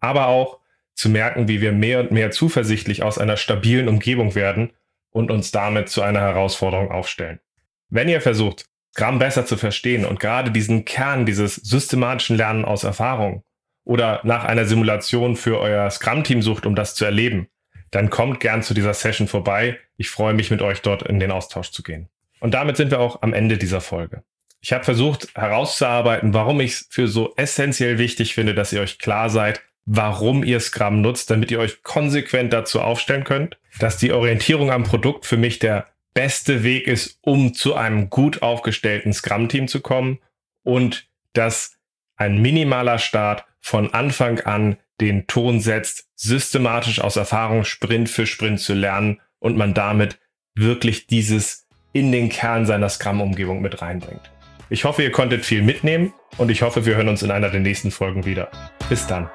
aber 0.00 0.26
auch 0.26 0.58
zu 0.94 1.08
merken, 1.08 1.48
wie 1.48 1.60
wir 1.60 1.72
mehr 1.72 2.00
und 2.00 2.10
mehr 2.10 2.30
zuversichtlich 2.30 3.02
aus 3.02 3.18
einer 3.18 3.36
stabilen 3.36 3.88
Umgebung 3.88 4.34
werden 4.34 4.72
und 5.10 5.30
uns 5.30 5.50
damit 5.50 5.88
zu 5.88 6.02
einer 6.02 6.20
Herausforderung 6.20 6.90
aufstellen. 6.90 7.40
Wenn 7.88 8.08
ihr 8.08 8.20
versucht, 8.20 8.66
Scrum 8.94 9.18
besser 9.18 9.46
zu 9.46 9.56
verstehen 9.56 10.04
und 10.04 10.20
gerade 10.20 10.50
diesen 10.50 10.84
Kern 10.84 11.24
dieses 11.24 11.56
systematischen 11.56 12.36
Lernen 12.36 12.64
aus 12.64 12.84
Erfahrung 12.84 13.42
oder 13.84 14.20
nach 14.24 14.44
einer 14.44 14.64
Simulation 14.64 15.36
für 15.36 15.58
euer 15.58 15.90
Scrum-Team 15.90 16.42
sucht, 16.42 16.66
um 16.66 16.74
das 16.74 16.94
zu 16.94 17.04
erleben, 17.04 17.48
dann 17.90 18.10
kommt 18.10 18.40
gern 18.40 18.62
zu 18.62 18.74
dieser 18.74 18.94
Session 18.94 19.28
vorbei. 19.28 19.78
Ich 19.96 20.08
freue 20.10 20.34
mich 20.34 20.50
mit 20.50 20.62
euch 20.62 20.80
dort 20.82 21.02
in 21.02 21.20
den 21.20 21.30
Austausch 21.30 21.70
zu 21.70 21.82
gehen. 21.82 22.08
Und 22.40 22.54
damit 22.54 22.76
sind 22.76 22.90
wir 22.90 23.00
auch 23.00 23.22
am 23.22 23.34
Ende 23.34 23.58
dieser 23.58 23.80
Folge. 23.80 24.22
Ich 24.60 24.72
habe 24.72 24.84
versucht 24.84 25.28
herauszuarbeiten, 25.34 26.34
warum 26.34 26.60
ich 26.60 26.72
es 26.72 26.86
für 26.88 27.08
so 27.08 27.34
essentiell 27.36 27.98
wichtig 27.98 28.34
finde, 28.34 28.54
dass 28.54 28.72
ihr 28.72 28.80
euch 28.80 28.98
klar 28.98 29.28
seid, 29.28 29.60
warum 29.84 30.44
ihr 30.44 30.60
Scrum 30.60 31.00
nutzt, 31.00 31.30
damit 31.30 31.50
ihr 31.50 31.58
euch 31.58 31.82
konsequent 31.82 32.52
dazu 32.52 32.80
aufstellen 32.80 33.24
könnt, 33.24 33.58
dass 33.78 33.96
die 33.96 34.12
Orientierung 34.12 34.70
am 34.70 34.84
Produkt 34.84 35.26
für 35.26 35.36
mich 35.36 35.58
der 35.58 35.86
beste 36.14 36.62
Weg 36.62 36.86
ist, 36.86 37.18
um 37.22 37.54
zu 37.54 37.74
einem 37.74 38.08
gut 38.10 38.42
aufgestellten 38.42 39.12
Scrum-Team 39.12 39.66
zu 39.66 39.80
kommen 39.80 40.18
und 40.62 41.08
dass 41.32 41.78
ein 42.16 42.40
minimaler 42.40 42.98
Start 42.98 43.44
von 43.62 43.94
Anfang 43.94 44.40
an 44.40 44.76
den 45.00 45.26
Ton 45.26 45.60
setzt, 45.60 46.08
systematisch 46.14 47.00
aus 47.00 47.16
Erfahrung 47.16 47.64
Sprint 47.64 48.10
für 48.10 48.26
Sprint 48.26 48.60
zu 48.60 48.74
lernen 48.74 49.20
und 49.38 49.56
man 49.56 49.72
damit 49.72 50.18
wirklich 50.54 51.06
dieses 51.06 51.66
in 51.92 52.12
den 52.12 52.28
Kern 52.28 52.66
seiner 52.66 52.88
Scrum-Umgebung 52.88 53.62
mit 53.62 53.80
reinbringt. 53.80 54.30
Ich 54.68 54.84
hoffe, 54.84 55.02
ihr 55.02 55.12
konntet 55.12 55.44
viel 55.44 55.62
mitnehmen 55.62 56.12
und 56.38 56.50
ich 56.50 56.62
hoffe, 56.62 56.86
wir 56.86 56.96
hören 56.96 57.08
uns 57.08 57.22
in 57.22 57.30
einer 57.30 57.50
der 57.50 57.60
nächsten 57.60 57.90
Folgen 57.90 58.24
wieder. 58.24 58.50
Bis 58.88 59.06
dann. 59.06 59.28